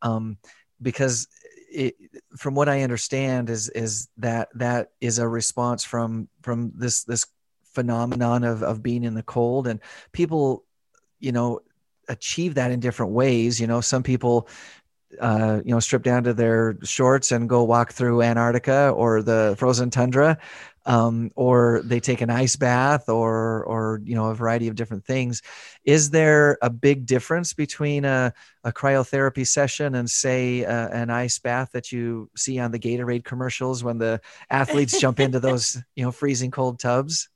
um, 0.00 0.38
because 0.80 1.26
it, 1.72 1.96
from 2.36 2.54
what 2.54 2.68
I 2.68 2.82
understand 2.82 3.50
is 3.50 3.68
is 3.70 4.08
that 4.18 4.48
that 4.54 4.90
is 5.00 5.18
a 5.18 5.26
response 5.26 5.84
from 5.84 6.28
from 6.42 6.72
this 6.76 7.04
this 7.04 7.26
phenomenon 7.64 8.44
of 8.44 8.62
of 8.62 8.82
being 8.82 9.02
in 9.04 9.14
the 9.14 9.22
cold, 9.22 9.66
and 9.66 9.80
people, 10.12 10.64
you 11.18 11.32
know, 11.32 11.60
achieve 12.08 12.54
that 12.54 12.70
in 12.70 12.80
different 12.80 13.12
ways. 13.12 13.60
You 13.60 13.66
know, 13.66 13.80
some 13.80 14.02
people 14.02 14.48
uh, 15.20 15.60
you 15.64 15.72
know, 15.72 15.80
strip 15.80 16.02
down 16.02 16.24
to 16.24 16.34
their 16.34 16.76
shorts 16.82 17.32
and 17.32 17.48
go 17.48 17.62
walk 17.62 17.92
through 17.92 18.22
Antarctica 18.22 18.90
or 18.90 19.22
the 19.22 19.54
frozen 19.58 19.90
tundra, 19.90 20.38
um, 20.86 21.30
or 21.36 21.82
they 21.84 22.00
take 22.00 22.20
an 22.20 22.30
ice 22.30 22.56
bath, 22.56 23.08
or 23.08 23.64
or 23.64 24.00
you 24.04 24.14
know, 24.14 24.26
a 24.26 24.34
variety 24.34 24.68
of 24.68 24.74
different 24.74 25.04
things. 25.04 25.42
Is 25.84 26.10
there 26.10 26.58
a 26.62 26.70
big 26.70 27.06
difference 27.06 27.52
between 27.52 28.04
a, 28.04 28.32
a 28.64 28.72
cryotherapy 28.72 29.46
session 29.46 29.94
and 29.94 30.08
say 30.08 30.64
uh, 30.64 30.88
an 30.88 31.10
ice 31.10 31.38
bath 31.38 31.70
that 31.72 31.92
you 31.92 32.30
see 32.36 32.58
on 32.58 32.70
the 32.70 32.78
Gatorade 32.78 33.24
commercials 33.24 33.84
when 33.84 33.98
the 33.98 34.20
athletes 34.50 35.00
jump 35.00 35.20
into 35.20 35.40
those 35.40 35.80
you 35.94 36.04
know 36.04 36.12
freezing 36.12 36.50
cold 36.50 36.80
tubs? 36.80 37.28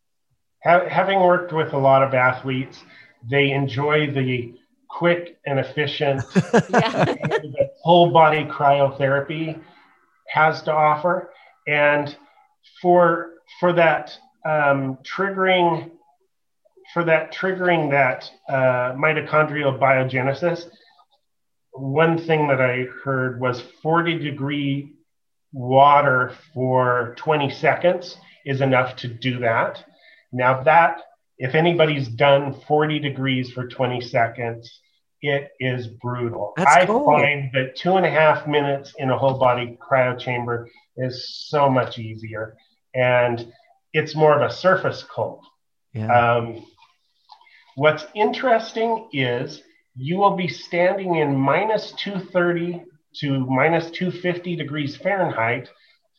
Having 0.62 1.20
worked 1.20 1.52
with 1.52 1.72
a 1.74 1.78
lot 1.78 2.02
of 2.02 2.12
athletes, 2.12 2.82
they 3.28 3.52
enjoy 3.52 4.10
the 4.10 4.54
quick 4.88 5.38
and 5.46 5.58
efficient 5.58 6.22
Yeah. 6.34 7.04
that 7.04 7.70
whole 7.82 8.10
body 8.10 8.44
cryotherapy 8.44 9.60
has 10.28 10.62
to 10.62 10.72
offer. 10.72 11.30
And 11.66 12.16
for 12.80 13.30
for 13.60 13.72
that 13.74 14.16
um, 14.44 14.98
triggering 15.02 15.90
for 16.92 17.04
that 17.04 17.32
triggering 17.32 17.90
that 17.90 18.30
uh, 18.48 18.94
mitochondrial 18.94 19.78
biogenesis, 19.78 20.66
one 21.72 22.16
thing 22.18 22.48
that 22.48 22.60
I 22.60 22.86
heard 23.04 23.40
was 23.40 23.60
40 23.82 24.18
degree 24.18 24.92
water 25.52 26.32
for 26.54 27.14
20 27.18 27.50
seconds 27.50 28.16
is 28.44 28.60
enough 28.60 28.96
to 28.96 29.08
do 29.08 29.40
that. 29.40 29.84
Now 30.32 30.62
that 30.62 31.02
if 31.38 31.54
anybody's 31.54 32.08
done 32.08 32.54
40 32.66 32.98
degrees 32.98 33.50
for 33.50 33.66
20 33.66 34.00
seconds, 34.00 34.80
it 35.22 35.50
is 35.60 35.86
brutal. 35.86 36.52
That's 36.56 36.74
I 36.74 36.86
cool. 36.86 37.06
find 37.06 37.50
that 37.52 37.76
two 37.76 37.96
and 37.96 38.06
a 38.06 38.10
half 38.10 38.46
minutes 38.46 38.94
in 38.98 39.10
a 39.10 39.18
whole 39.18 39.38
body 39.38 39.78
cryo 39.80 40.18
chamber 40.18 40.68
is 40.96 41.46
so 41.48 41.68
much 41.68 41.98
easier. 41.98 42.56
And 42.94 43.52
it's 43.92 44.14
more 44.14 44.40
of 44.40 44.48
a 44.48 44.52
surface 44.52 45.02
cold. 45.02 45.44
Yeah. 45.92 46.36
Um, 46.36 46.66
what's 47.76 48.06
interesting 48.14 49.08
is 49.12 49.62
you 49.94 50.18
will 50.18 50.36
be 50.36 50.48
standing 50.48 51.16
in 51.16 51.34
minus 51.36 51.92
230 51.92 52.84
to 53.20 53.40
minus 53.46 53.90
250 53.90 54.56
degrees 54.56 54.96
Fahrenheit 54.96 55.68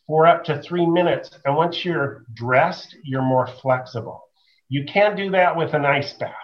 for 0.06 0.26
up 0.26 0.44
to 0.44 0.60
three 0.62 0.86
minutes. 0.86 1.30
And 1.44 1.54
once 1.56 1.84
you're 1.84 2.24
dressed, 2.34 2.96
you're 3.04 3.22
more 3.22 3.46
flexible. 3.46 4.27
You 4.68 4.84
can't 4.84 5.16
do 5.16 5.30
that 5.30 5.56
with 5.56 5.74
an 5.74 5.84
ice 5.84 6.12
bath. 6.14 6.34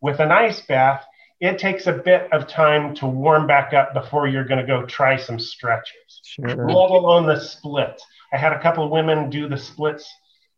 With 0.00 0.20
an 0.20 0.32
ice 0.32 0.60
bath, 0.62 1.04
it 1.40 1.58
takes 1.58 1.86
a 1.86 1.92
bit 1.92 2.30
of 2.32 2.46
time 2.46 2.94
to 2.96 3.06
warm 3.06 3.46
back 3.46 3.72
up 3.72 3.94
before 3.94 4.28
you're 4.28 4.44
going 4.44 4.60
to 4.60 4.66
go 4.66 4.84
try 4.84 5.16
some 5.16 5.38
stretches 5.38 6.20
sure. 6.24 6.48
let 6.48 6.90
alone 6.90 7.26
the 7.26 7.40
splits. 7.40 8.04
I 8.32 8.36
had 8.36 8.52
a 8.52 8.60
couple 8.60 8.84
of 8.84 8.90
women 8.90 9.30
do 9.30 9.48
the 9.48 9.56
splits 9.56 10.08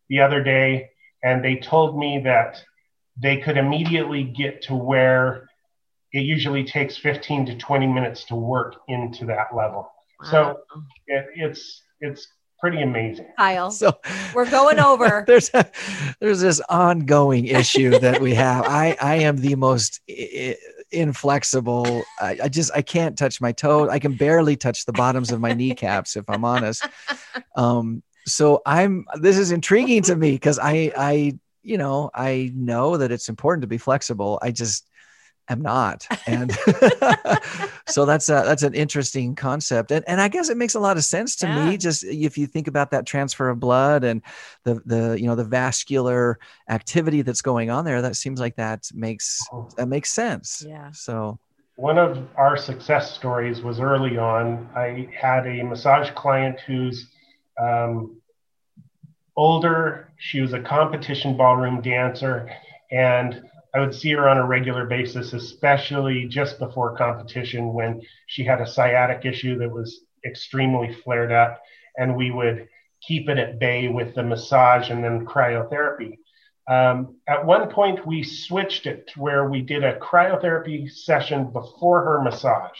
the 0.09 0.19
other 0.19 0.43
day, 0.43 0.89
and 1.23 1.43
they 1.43 1.55
told 1.55 1.97
me 1.97 2.21
that 2.25 2.61
they 3.21 3.37
could 3.37 3.57
immediately 3.57 4.23
get 4.23 4.61
to 4.63 4.75
where 4.75 5.47
it 6.11 6.21
usually 6.21 6.63
takes 6.63 6.97
15 6.97 7.47
to 7.47 7.57
20 7.57 7.87
minutes 7.87 8.25
to 8.25 8.35
work 8.35 8.75
into 8.87 9.25
that 9.25 9.55
level. 9.55 9.89
Wow. 10.21 10.29
So 10.29 10.57
it, 11.07 11.25
it's 11.35 11.81
it's 11.99 12.27
pretty 12.63 12.81
amazing. 12.81 13.27
Kyle, 13.37 13.71
So 13.71 13.99
we're 14.33 14.49
going 14.49 14.79
over. 14.79 15.25
there's 15.27 15.53
a, 15.53 15.69
there's 16.21 16.39
this 16.39 16.61
ongoing 16.69 17.47
issue 17.47 17.99
that 17.99 18.21
we 18.21 18.33
have. 18.35 18.63
I 18.65 18.95
I 19.01 19.15
am 19.15 19.35
the 19.35 19.55
most 19.55 19.99
i- 20.09 20.29
i- 20.33 20.57
inflexible. 20.89 22.05
I, 22.21 22.37
I 22.43 22.47
just 22.47 22.71
I 22.73 22.81
can't 22.81 23.17
touch 23.17 23.41
my 23.41 23.51
toe. 23.51 23.89
I 23.89 23.99
can 23.99 24.13
barely 24.13 24.55
touch 24.55 24.85
the 24.85 24.93
bottoms 24.93 25.29
of 25.33 25.41
my 25.41 25.51
kneecaps 25.53 26.15
if 26.15 26.23
I'm 26.29 26.45
honest. 26.45 26.87
Um, 27.57 28.01
so 28.25 28.61
I'm 28.65 29.07
this 29.19 29.37
is 29.37 29.51
intriguing 29.51 30.03
to 30.03 30.15
me 30.15 30.31
because 30.31 30.57
I 30.57 30.93
I 30.95 31.37
you 31.63 31.77
know, 31.77 32.11
I 32.13 32.51
know 32.55 32.95
that 32.95 33.11
it's 33.11 33.27
important 33.27 33.63
to 33.63 33.67
be 33.67 33.77
flexible. 33.77 34.39
I 34.41 34.51
just 34.51 34.87
am 35.49 35.61
not. 35.61 36.07
And 36.27 36.51
so 37.87 38.05
that's 38.05 38.29
a, 38.29 38.43
that's 38.45 38.63
an 38.63 38.73
interesting 38.73 39.35
concept. 39.35 39.91
And, 39.91 40.03
and 40.07 40.21
I 40.21 40.27
guess 40.27 40.49
it 40.49 40.57
makes 40.57 40.75
a 40.75 40.79
lot 40.79 40.97
of 40.97 41.03
sense 41.03 41.35
to 41.37 41.47
Yeah. 41.47 41.71
me, 41.71 41.77
just 41.77 42.03
if 42.03 42.37
you 42.37 42.47
think 42.47 42.67
about 42.67 42.91
that 42.91 43.05
transfer 43.05 43.49
of 43.49 43.59
blood 43.59 44.03
and 44.03 44.21
the, 44.63 44.81
the, 44.85 45.19
you 45.19 45.27
know, 45.27 45.35
the 45.35 45.43
vascular 45.43 46.39
activity 46.69 47.21
that's 47.21 47.41
going 47.41 47.69
on 47.69 47.85
there, 47.85 48.01
that 48.01 48.15
seems 48.15 48.39
like 48.39 48.55
that 48.55 48.89
makes, 48.93 49.39
that 49.77 49.87
makes 49.87 50.11
sense. 50.11 50.63
Yeah. 50.67 50.91
So, 50.91 51.39
One 51.75 51.97
of 51.97 52.27
our 52.37 52.55
success 52.55 53.13
stories 53.15 53.61
was 53.61 53.79
early 53.79 54.17
on. 54.17 54.69
I 54.75 55.09
had 55.19 55.47
a 55.47 55.63
massage 55.63 56.09
client 56.11 56.59
who's 56.67 57.09
um, 57.61 58.17
older. 59.35 60.09
She 60.17 60.39
was 60.41 60.53
a 60.53 60.59
competition 60.61 61.35
ballroom 61.35 61.81
dancer, 61.81 62.49
and 62.91 63.41
I 63.75 63.79
would 63.79 63.95
see 63.95 64.11
her 64.11 64.29
on 64.29 64.37
a 64.37 64.45
regular 64.45 64.85
basis, 64.85 65.33
especially 65.33 66.27
just 66.27 66.59
before 66.59 66.95
competition 66.95 67.73
when 67.73 68.01
she 68.27 68.43
had 68.43 68.61
a 68.61 68.67
sciatic 68.67 69.25
issue 69.25 69.57
that 69.57 69.71
was 69.71 70.01
extremely 70.25 70.93
flared 71.03 71.31
up, 71.31 71.61
and 71.97 72.15
we 72.15 72.29
would 72.29 72.67
keep 73.01 73.29
it 73.29 73.39
at 73.39 73.59
bay 73.59 73.87
with 73.87 74.13
the 74.15 74.23
massage 74.23 74.89
and 74.89 75.03
then 75.03 75.25
cryotherapy. 75.25 76.17
Um, 76.67 77.17
at 77.27 77.45
one 77.45 77.69
point, 77.69 78.05
we 78.05 78.23
switched 78.23 78.85
it 78.85 79.07
to 79.07 79.21
where 79.21 79.49
we 79.49 79.61
did 79.61 79.83
a 79.83 79.99
cryotherapy 79.99 80.89
session 80.89 81.51
before 81.51 82.05
her 82.05 82.21
massage 82.21 82.79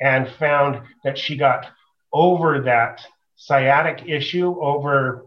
and 0.00 0.28
found 0.28 0.82
that 1.04 1.16
she 1.16 1.36
got 1.36 1.66
over 2.12 2.62
that 2.62 3.00
sciatic 3.36 4.08
issue 4.08 4.60
over 4.60 5.24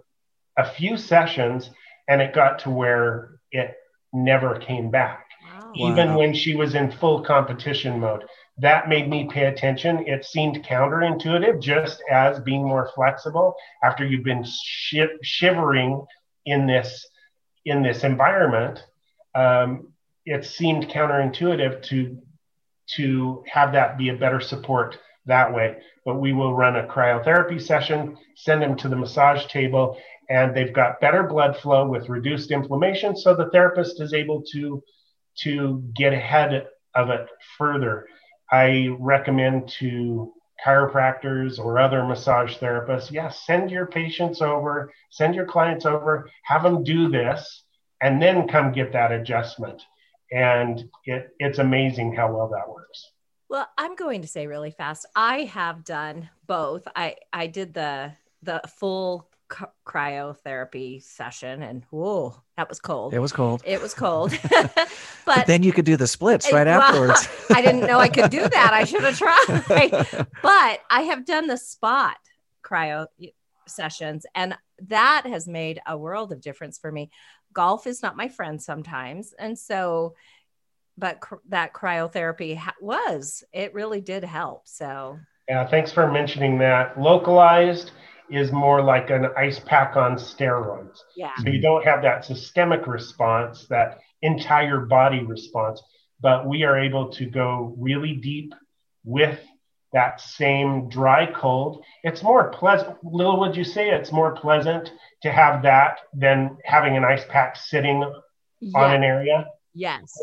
a 0.57 0.69
few 0.69 0.97
sessions 0.97 1.69
and 2.07 2.21
it 2.21 2.33
got 2.33 2.59
to 2.59 2.69
where 2.69 3.39
it 3.51 3.76
never 4.13 4.57
came 4.57 4.89
back 4.89 5.25
Wow. 5.43 5.71
even 5.75 6.09
Wow. 6.11 6.17
when 6.19 6.33
she 6.33 6.55
was 6.55 6.75
in 6.75 6.91
full 6.91 7.21
competition 7.23 7.99
mode. 7.99 8.23
That 8.59 8.89
made 8.89 9.07
me 9.07 9.27
pay 9.29 9.45
attention. 9.45 10.07
It 10.07 10.25
seemed 10.25 10.63
counterintuitive, 10.63 11.61
just 11.61 12.01
as 12.09 12.39
being 12.39 12.63
more 12.65 12.89
flexible 12.95 13.55
after 13.83 14.05
you've 14.05 14.23
been 14.23 14.43
shi- 14.43 15.17
shivering 15.21 16.05
in 16.45 16.65
this 16.65 17.07
in 17.65 17.83
this 17.83 18.03
environment. 18.03 18.83
Um, 19.35 19.93
it 20.25 20.45
seemed 20.45 20.87
counterintuitive 20.89 21.83
to 21.83 22.17
to 22.95 23.43
have 23.51 23.73
that 23.73 23.97
be 23.97 24.09
a 24.09 24.15
better 24.15 24.39
support 24.39 24.97
that 25.25 25.53
way. 25.53 25.75
But 26.05 26.15
we 26.15 26.31
will 26.33 26.53
run 26.53 26.77
a 26.77 26.87
cryotherapy 26.87 27.61
session, 27.61 28.17
send 28.35 28.61
them 28.61 28.75
to 28.77 28.87
the 28.87 28.95
massage 28.95 29.45
table, 29.47 29.97
and 30.29 30.55
they've 30.55 30.73
got 30.73 30.99
better 30.99 31.23
blood 31.23 31.57
flow 31.57 31.87
with 31.87 32.09
reduced 32.09 32.51
inflammation. 32.51 33.15
So 33.15 33.35
the 33.35 33.49
therapist 33.49 34.01
is 34.01 34.13
able 34.13 34.43
to 34.53 34.83
to 35.43 35.83
get 35.95 36.13
ahead 36.13 36.67
of 36.95 37.09
it 37.09 37.27
further. 37.57 38.07
I 38.51 38.89
recommend 38.99 39.69
to 39.79 40.33
chiropractors 40.65 41.59
or 41.59 41.77
other 41.77 42.03
massage 42.03 42.57
therapists, 42.57 43.11
yes, 43.11 43.45
send 43.45 43.69
your 43.69 43.85
patients 43.85 44.41
over, 44.41 44.91
send 45.11 45.35
your 45.35 45.45
clients 45.45 45.85
over, 45.85 46.29
have 46.43 46.63
them 46.63 46.83
do 46.83 47.09
this, 47.09 47.63
and 48.01 48.21
then 48.21 48.47
come 48.47 48.71
get 48.71 48.91
that 48.93 49.11
adjustment. 49.11 49.81
And 50.31 50.89
it, 51.05 51.29
it's 51.39 51.59
amazing 51.59 52.13
how 52.13 52.35
well 52.35 52.49
that 52.49 52.67
works. 52.67 53.11
Well, 53.49 53.67
I'm 53.77 53.95
going 53.95 54.21
to 54.23 54.27
say 54.27 54.47
really 54.47 54.71
fast. 54.71 55.05
I 55.15 55.43
have 55.43 55.85
done 55.85 56.29
both. 56.47 56.85
I 56.95 57.15
I 57.31 57.47
did 57.47 57.73
the 57.73 58.11
the 58.43 58.61
full 58.67 59.29
c- 59.51 59.65
cryotherapy 59.85 61.01
session, 61.03 61.61
and 61.63 61.83
whoa, 61.89 62.35
that 62.57 62.69
was 62.69 62.79
cold. 62.79 63.13
it 63.13 63.19
was 63.19 63.31
cold. 63.31 63.61
It 63.65 63.81
was 63.81 63.93
cold, 63.93 64.31
But, 64.49 64.89
but 65.25 65.45
then 65.47 65.63
you 65.63 65.71
could 65.73 65.85
do 65.85 65.97
the 65.97 66.07
splits 66.07 66.51
right 66.51 66.67
Well, 66.67 66.81
afterwards. 66.81 67.27
I 67.53 67.61
didn't 67.61 67.87
know 67.87 67.99
I 67.99 68.09
could 68.09 68.29
do 68.29 68.47
that. 68.47 68.71
I 68.73 68.83
should 68.85 69.03
have 69.03 69.17
tried. 69.17 70.27
but 70.41 70.79
I 70.89 71.01
have 71.03 71.25
done 71.25 71.47
the 71.47 71.57
spot 71.57 72.17
cryo 72.63 73.07
sessions, 73.67 74.25
and 74.35 74.55
that 74.87 75.25
has 75.25 75.47
made 75.47 75.81
a 75.87 75.97
world 75.97 76.31
of 76.31 76.41
difference 76.41 76.77
for 76.77 76.91
me. 76.91 77.09
Golf 77.53 77.87
is 77.87 78.01
not 78.03 78.15
my 78.15 78.27
friend 78.29 78.61
sometimes, 78.61 79.33
and 79.37 79.57
so, 79.57 80.15
but 80.97 81.19
cr- 81.19 81.35
that 81.49 81.73
cryotherapy 81.73 82.55
ha- 82.55 82.75
was 82.81 83.43
it 83.53 83.73
really 83.73 84.01
did 84.01 84.23
help. 84.23 84.67
So 84.67 85.19
Yeah, 85.49 85.65
thanks 85.67 85.91
for 85.91 86.11
mentioning 86.11 86.57
that. 86.59 86.99
Localized 86.99 87.91
is 88.29 88.51
more 88.51 88.81
like 88.81 89.09
an 89.09 89.27
ice 89.37 89.59
pack 89.59 89.95
on 89.95 90.15
steroids. 90.15 90.99
yeah, 91.15 91.31
So 91.37 91.49
you 91.49 91.61
don't 91.61 91.83
have 91.83 92.01
that 92.03 92.25
systemic 92.25 92.87
response, 92.87 93.65
that 93.67 93.99
entire 94.21 94.81
body 94.81 95.23
response, 95.23 95.81
but 96.19 96.47
we 96.47 96.63
are 96.63 96.77
able 96.77 97.09
to 97.11 97.25
go 97.25 97.75
really 97.77 98.13
deep 98.13 98.53
with 99.03 99.39
that 99.93 100.19
same 100.19 100.89
dry 100.89 101.31
cold. 101.31 101.83
It's 102.03 102.21
more 102.21 102.49
pleasant. 102.49 102.97
Lil, 103.03 103.39
would 103.39 103.55
you 103.55 103.63
say 103.63 103.89
it's 103.89 104.11
more 104.11 104.35
pleasant 104.35 104.91
to 105.23 105.31
have 105.31 105.63
that 105.63 105.99
than 106.13 106.57
having 106.65 106.97
an 106.97 107.05
ice 107.05 107.23
pack 107.29 107.55
sitting 107.55 108.03
on 108.75 108.93
an 108.93 109.03
area? 109.03 109.47
yes, 109.73 110.13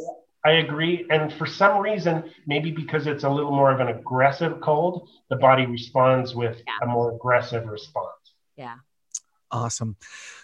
I 0.45 0.53
agree. 0.53 1.07
And 1.11 1.33
for 1.33 1.47
some 1.47 1.79
reason, 1.79 2.25
maybe 2.47 2.71
because 2.71 3.07
it's 3.07 3.25
a 3.25 3.31
little 3.31 3.51
more 3.51 3.71
of 3.73 3.81
an 3.81 3.89
aggressive 3.89 4.61
cold, 4.61 5.09
the 5.31 5.37
body 5.37 5.65
responds 5.67 6.35
with 6.35 6.63
Yeah. 6.67 6.73
a 6.83 6.87
more 6.87 7.15
aggressive 7.15 7.67
response. 7.67 8.11
yeah. 8.57 8.77
Awesome. 9.51 9.97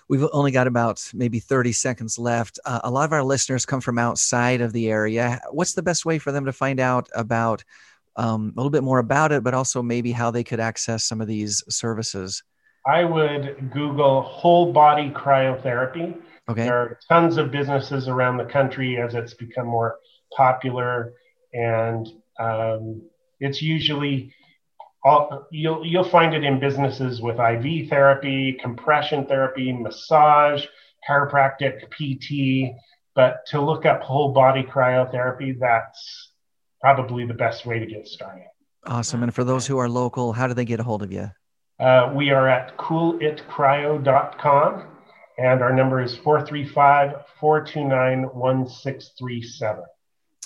We've 0.09 0.25
only 0.33 0.53
got 0.53 0.69
about 0.69 1.11
maybe 1.13 1.41
30 1.41 1.73
seconds 1.73 2.17
left. 2.17 2.61
Uh, 2.65 2.81
a 2.85 2.91
lot 2.91 3.05
of 3.07 3.13
our 3.13 3.25
listeners 3.25 3.67
come 3.67 3.81
from 3.81 3.99
outside 3.99 4.61
of 4.61 4.73
the 4.73 4.89
area. 4.89 5.41
What's 5.51 5.75
the 5.75 5.83
best 5.83 6.05
way 6.05 6.19
for 6.21 6.31
them 6.31 6.45
to 6.45 6.53
find 6.53 6.79
out 6.79 7.09
about 7.15 7.65
um, 8.15 8.53
a 8.55 8.61
little 8.61 8.71
bit 8.71 8.85
more 8.85 9.01
about 9.01 9.33
it, 9.33 9.43
but 9.43 9.53
also 9.53 9.83
maybe 9.83 10.13
how 10.13 10.31
they 10.31 10.45
could 10.45 10.61
access 10.61 11.03
some 11.05 11.21
of 11.21 11.27
these 11.27 11.63
services? 11.69 12.43
I 12.87 13.03
would 13.05 13.71
Google 13.73 14.23
whole 14.23 14.73
body 14.73 15.11
cryotherapy. 15.11 16.17
Okay. 16.51 16.65
There 16.65 16.77
are 16.77 16.99
tons 17.09 17.37
of 17.37 17.53
businesses 17.53 18.09
around 18.09 18.39
the 18.39 18.45
country 18.45 19.01
as 19.01 19.15
it's 19.15 19.35
become 19.35 19.69
more 19.69 19.99
popular, 20.37 21.13
and 21.53 22.09
um, 22.41 23.03
it's 23.39 23.63
usually 23.63 24.35
all, 25.05 25.47
you'll 25.53 25.87
you'll 25.87 26.03
find 26.03 26.35
it 26.35 26.43
in 26.43 26.59
businesses 26.59 27.23
with 27.23 27.39
IV 27.39 27.89
therapy, 27.89 28.59
compression 28.61 29.27
therapy, 29.27 29.73
massage, 29.73 30.65
chiropractic, 31.09 31.89
PT. 31.93 32.75
But 33.15 33.47
to 33.49 33.61
look 33.61 33.87
up 33.87 34.03
whole 34.03 34.33
body 34.33 34.65
cryotherapy, 34.65 35.57
that's 35.57 36.33
probably 36.81 37.27
the 37.27 37.35
best 37.35 37.65
way 37.65 37.79
to 37.79 37.87
get 37.87 38.09
started. 38.09 38.49
Awesome. 38.87 39.23
And 39.23 39.33
for 39.33 39.45
those 39.45 39.69
who 39.69 39.79
are 39.79 39.89
local, 39.89 40.33
how 40.33 40.49
do 40.49 40.55
they 40.55 40.65
get 40.65 40.81
a 40.81 40.83
hold 40.83 41.05
of 41.05 41.13
you? 41.13 41.31
Uh, 41.79 42.11
we 42.13 42.31
are 42.31 42.49
at 42.49 42.77
coolitcryo.com 42.77 44.87
and 45.41 45.63
our 45.63 45.73
number 45.73 46.03
is 46.03 46.15
435 46.17 47.25
429 47.41 48.23
1637. 48.35 49.85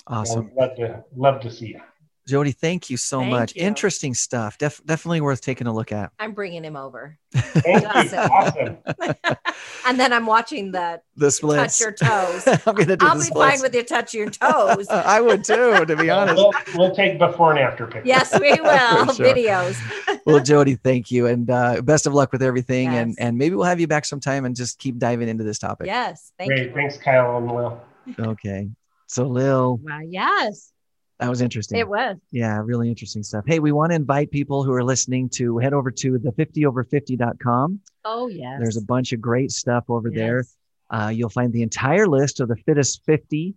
Awesome. 0.07 0.51
Love 0.55 0.75
to, 0.77 1.03
love 1.15 1.41
to 1.41 1.51
see 1.51 1.67
you. 1.67 1.81
Jody, 2.27 2.51
thank 2.51 2.89
you 2.89 2.97
so 2.97 3.19
Thank 3.19 3.31
much. 3.31 3.55
you. 3.55 3.61
Interesting 3.61 4.15
stuff. 4.15 4.57
Def- 4.57 4.81
definitely 4.83 5.21
worth 5.21 5.41
taking 5.41 5.67
a 5.67 5.73
look 5.73 5.91
at. 5.91 6.11
I'm 6.17 6.33
bringing 6.33 6.63
him 6.65 6.75
over, 6.75 7.19
Awesome. 7.35 8.31
Awesome. 8.31 8.77
and 9.85 9.99
then 9.99 10.11
I'm 10.11 10.25
watching 10.25 10.71
the 10.71 11.01
The 11.15 11.29
touch 11.29 11.79
your 11.79 11.91
toes. 11.91 12.47
I'm 12.65 12.73
going 12.75 12.87
to 12.87 12.97
do 12.97 13.05
I'll 13.05 13.13
the 13.13 13.19
be 13.19 13.25
splits. 13.25 13.51
fine 13.51 13.61
with 13.61 13.75
you 13.75 13.83
touch 13.83 14.13
your 14.15 14.31
toes. 14.31 14.87
I 14.89 15.21
would 15.21 15.43
too, 15.43 15.85
to 15.85 15.95
be 15.95 16.09
honest. 16.09 16.35
We'll, 16.37 16.51
we'll 16.75 16.95
take 16.95 17.19
before 17.19 17.51
and 17.51 17.59
after 17.59 17.85
pictures. 17.85 18.07
Yes, 18.07 18.33
we 18.39 18.53
will. 18.59 19.05
For 19.05 19.13
sure. 19.13 19.25
Videos. 19.27 20.21
well, 20.25 20.39
Jody, 20.43 20.75
thank 20.75 21.11
you, 21.11 21.27
and 21.27 21.47
uh, 21.51 21.81
best 21.83 22.07
of 22.07 22.13
luck 22.15 22.31
with 22.31 22.41
everything. 22.41 22.87
And 22.87 23.09
Yes. 23.11 23.17
and 23.19 23.37
maybe 23.37 23.53
we'll 23.55 23.65
have 23.65 23.79
you 23.79 23.87
back 23.87 24.03
sometime 24.05 24.45
and 24.45 24.55
just 24.55 24.79
keep 24.79 24.97
diving 24.97 25.29
into 25.29 25.43
this 25.43 25.59
topic. 25.59 25.85
Yes. 25.87 26.31
Thank 26.39 26.49
Great. 26.49 26.67
you. 26.69 26.73
Thanks, 26.73 26.97
Kyle 26.97 27.37
and 27.37 27.51
Will. 27.51 27.79
Okay. 28.19 28.69
So, 29.07 29.25
Lil, 29.27 29.79
Wow. 29.83 29.99
Yes, 30.07 30.71
that 31.19 31.29
was 31.29 31.41
interesting. 31.41 31.79
it 31.79 31.87
was. 31.87 32.17
Yeah, 32.31 32.59
really 32.63 32.89
interesting 32.89 33.23
stuff. 33.23 33.45
Hey, 33.47 33.59
we 33.59 33.71
want 33.71 33.91
to 33.91 33.95
invite 33.95 34.31
people 34.31 34.63
who 34.63 34.73
are 34.73 34.83
listening 34.83 35.29
to 35.35 35.57
head 35.59 35.73
over 35.73 35.89
to 35.91 36.17
the 36.17 36.31
50over50.com. 36.31 37.79
Oh, 38.03 38.27
yes. 38.27 38.57
There's 38.59 38.77
a 38.77 38.81
bunch 38.81 39.13
of 39.13 39.21
great 39.21 39.51
stuff 39.51 39.85
over 39.89 40.09
there. 40.11 40.45
Uh, 40.89 41.11
you'll 41.13 41.29
find 41.29 41.51
the 41.51 41.63
entire 41.63 42.07
list 42.07 42.39
of 42.39 42.47
the 42.47 42.55
fittest 42.57 43.03
50 43.05 43.55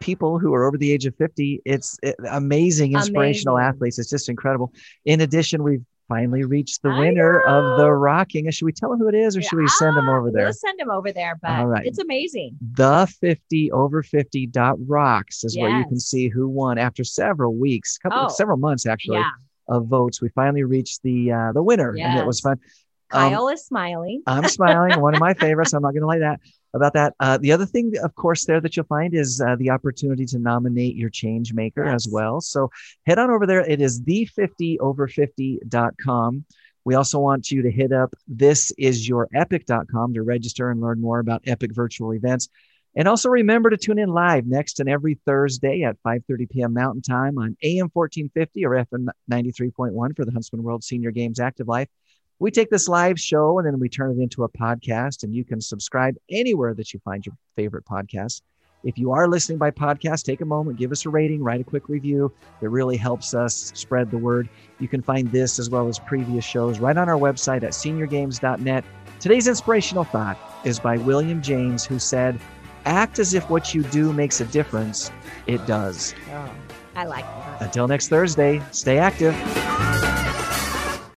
people 0.00 0.38
who 0.38 0.54
are 0.54 0.64
over 0.64 0.78
the 0.78 0.90
age 0.90 1.04
of 1.04 1.14
50. 1.16 1.62
It's 1.64 1.98
it, 2.02 2.16
amazing, 2.30 2.92
inspirational 2.94 3.56
Amazing. 3.56 3.68
athletes. 3.74 3.98
It's 3.98 4.10
just 4.10 4.28
incredible. 4.28 4.72
In 5.04 5.20
addition, 5.20 5.62
we've 5.62 5.84
finally 6.10 6.42
reached 6.44 6.82
the 6.82 6.90
I 6.90 6.98
winner 6.98 7.40
of 7.46 7.64
the 7.78 7.84
know. 7.84 7.88
rocking. 7.88 8.50
Should 8.50 8.64
we 8.66 8.72
tell 8.72 8.90
them 8.90 8.98
who 8.98 9.08
it 9.08 9.14
is 9.14 9.36
or 9.36 9.42
should 9.42 9.56
we 9.58 9.68
send 9.68 9.96
them 9.96 10.08
Ah, 10.08 10.16
over 10.18 10.30
there? 10.30 10.44
We'll 10.44 10.52
send 10.52 10.78
him 10.80 10.90
over 10.90 11.12
there, 11.12 11.38
but 11.40 11.52
All 11.52 11.66
right. 11.68 11.86
it's 11.86 12.00
amazing. 12.00 12.58
The 12.74 13.06
50 13.20 13.70
over 13.70 14.02
50 14.02 14.46
dot 14.48 14.76
rocks 14.86 15.44
is 15.44 15.56
where 15.56 15.70
you 15.70 15.84
can 15.86 16.00
see 16.00 16.28
who 16.28 16.48
won 16.48 16.76
after 16.78 17.04
several 17.04 17.54
weeks, 17.54 17.96
couple 17.96 18.24
Oh. 18.24 18.28
several 18.28 18.58
months 18.58 18.84
actually 18.86 19.18
Yeah. 19.18 19.30
of 19.68 19.86
votes. 19.86 20.20
We 20.20 20.28
finally 20.30 20.64
reached 20.64 21.02
the 21.04 21.30
uh, 21.32 21.52
the 21.52 21.62
winner, 21.62 21.90
and 21.90 22.18
it 22.18 22.26
was 22.26 22.38
Yes. 22.44 22.56
Um, 23.12 23.30
Kyle 23.32 23.48
is 23.48 23.64
smiling. 23.64 24.22
I'm 24.26 24.46
smiling. 24.48 25.00
one 25.00 25.14
of 25.14 25.20
my 25.20 25.34
favorites. 25.34 25.72
I'm 25.72 25.82
not 25.82 25.92
going 25.92 26.02
to 26.02 26.06
lie 26.06 26.18
that. 26.18 26.40
about 26.74 26.92
that. 26.94 27.14
Uh, 27.20 27.38
the 27.38 27.52
other 27.52 27.66
thing, 27.66 27.92
of 28.02 28.14
course, 28.14 28.44
there 28.44 28.60
that 28.60 28.76
you'll 28.76 28.86
find 28.86 29.14
is 29.14 29.40
uh, 29.40 29.56
the 29.56 29.70
opportunity 29.70 30.26
to 30.26 30.38
nominate 30.38 30.96
your 30.96 31.10
change 31.10 31.52
maker 31.52 31.84
Yes. 31.84 31.94
as 31.94 32.08
well. 32.12 32.40
So 32.40 32.70
head 33.06 33.18
on 33.18 33.30
over 33.30 33.46
there. 33.46 33.60
It 33.60 33.80
is 33.80 34.00
the50over50.com. 34.02 36.44
We 36.84 36.94
also 36.94 37.18
want 37.18 37.50
you 37.50 37.62
to 37.62 37.70
hit 37.70 37.92
up 37.92 38.14
thisisyourepic.com 38.34 40.14
to 40.14 40.22
register 40.22 40.70
and 40.70 40.80
learn 40.80 41.00
more 41.00 41.18
about 41.18 41.42
Epic 41.46 41.72
virtual 41.74 42.14
events. 42.14 42.48
And 42.96 43.06
also 43.06 43.28
remember 43.28 43.70
to 43.70 43.76
tune 43.76 44.00
in 44.00 44.08
live 44.08 44.46
next 44.46 44.80
and 44.80 44.88
every 44.88 45.14
Thursday 45.24 45.84
at 45.84 45.96
5:30 46.04 46.50
p.m. 46.50 46.72
Mountain 46.72 47.02
Time 47.02 47.38
on 47.38 47.56
AM 47.62 47.88
1450 47.92 48.66
or 48.66 48.70
FM 48.70 49.06
93.1 49.30 50.16
for 50.16 50.24
the 50.24 50.32
Huntsman 50.32 50.64
World 50.64 50.82
Senior 50.82 51.12
Games 51.12 51.38
Active 51.38 51.68
Life. 51.68 51.86
We 52.40 52.50
take 52.50 52.70
this 52.70 52.88
live 52.88 53.20
show 53.20 53.58
and 53.58 53.66
then 53.66 53.78
we 53.78 53.90
turn 53.90 54.18
it 54.18 54.22
into 54.22 54.44
a 54.44 54.48
podcast, 54.48 55.24
and 55.24 55.34
you 55.34 55.44
can 55.44 55.60
subscribe 55.60 56.16
anywhere 56.30 56.72
that 56.72 56.94
you 56.94 57.00
find 57.04 57.24
your 57.24 57.36
favorite 57.54 57.84
podcast. 57.84 58.40
If 58.82 58.96
you 58.96 59.12
are 59.12 59.28
listening 59.28 59.58
by 59.58 59.72
podcast, 59.72 60.24
take 60.24 60.40
a 60.40 60.46
moment, 60.46 60.78
give 60.78 60.90
us 60.90 61.04
a 61.04 61.10
rating, 61.10 61.42
write 61.42 61.60
a 61.60 61.64
quick 61.64 61.90
review. 61.90 62.32
It 62.62 62.70
really 62.70 62.96
helps 62.96 63.34
us 63.34 63.72
spread 63.74 64.10
the 64.10 64.16
word. 64.16 64.48
You 64.78 64.88
can 64.88 65.02
find 65.02 65.30
this 65.30 65.58
as 65.58 65.68
well 65.68 65.86
as 65.86 65.98
previous 65.98 66.42
shows 66.42 66.78
right 66.78 66.96
on 66.96 67.10
our 67.10 67.18
website 67.18 67.62
at 67.62 67.72
seniorgames.net. 67.72 68.84
Today's 69.20 69.46
inspirational 69.46 70.04
thought 70.04 70.38
is 70.64 70.80
by 70.80 70.96
William 70.96 71.42
James, 71.42 71.84
who 71.84 71.98
said, 71.98 72.40
Act 72.86 73.18
as 73.18 73.34
if 73.34 73.50
what 73.50 73.74
you 73.74 73.82
do 73.82 74.14
makes 74.14 74.40
a 74.40 74.46
difference. 74.46 75.10
It 75.46 75.66
does. 75.66 76.14
Oh, 76.30 76.50
I 76.96 77.04
like 77.04 77.26
that. 77.26 77.60
Until 77.60 77.86
next 77.86 78.08
Thursday, 78.08 78.62
stay 78.70 78.96
active. 78.96 79.36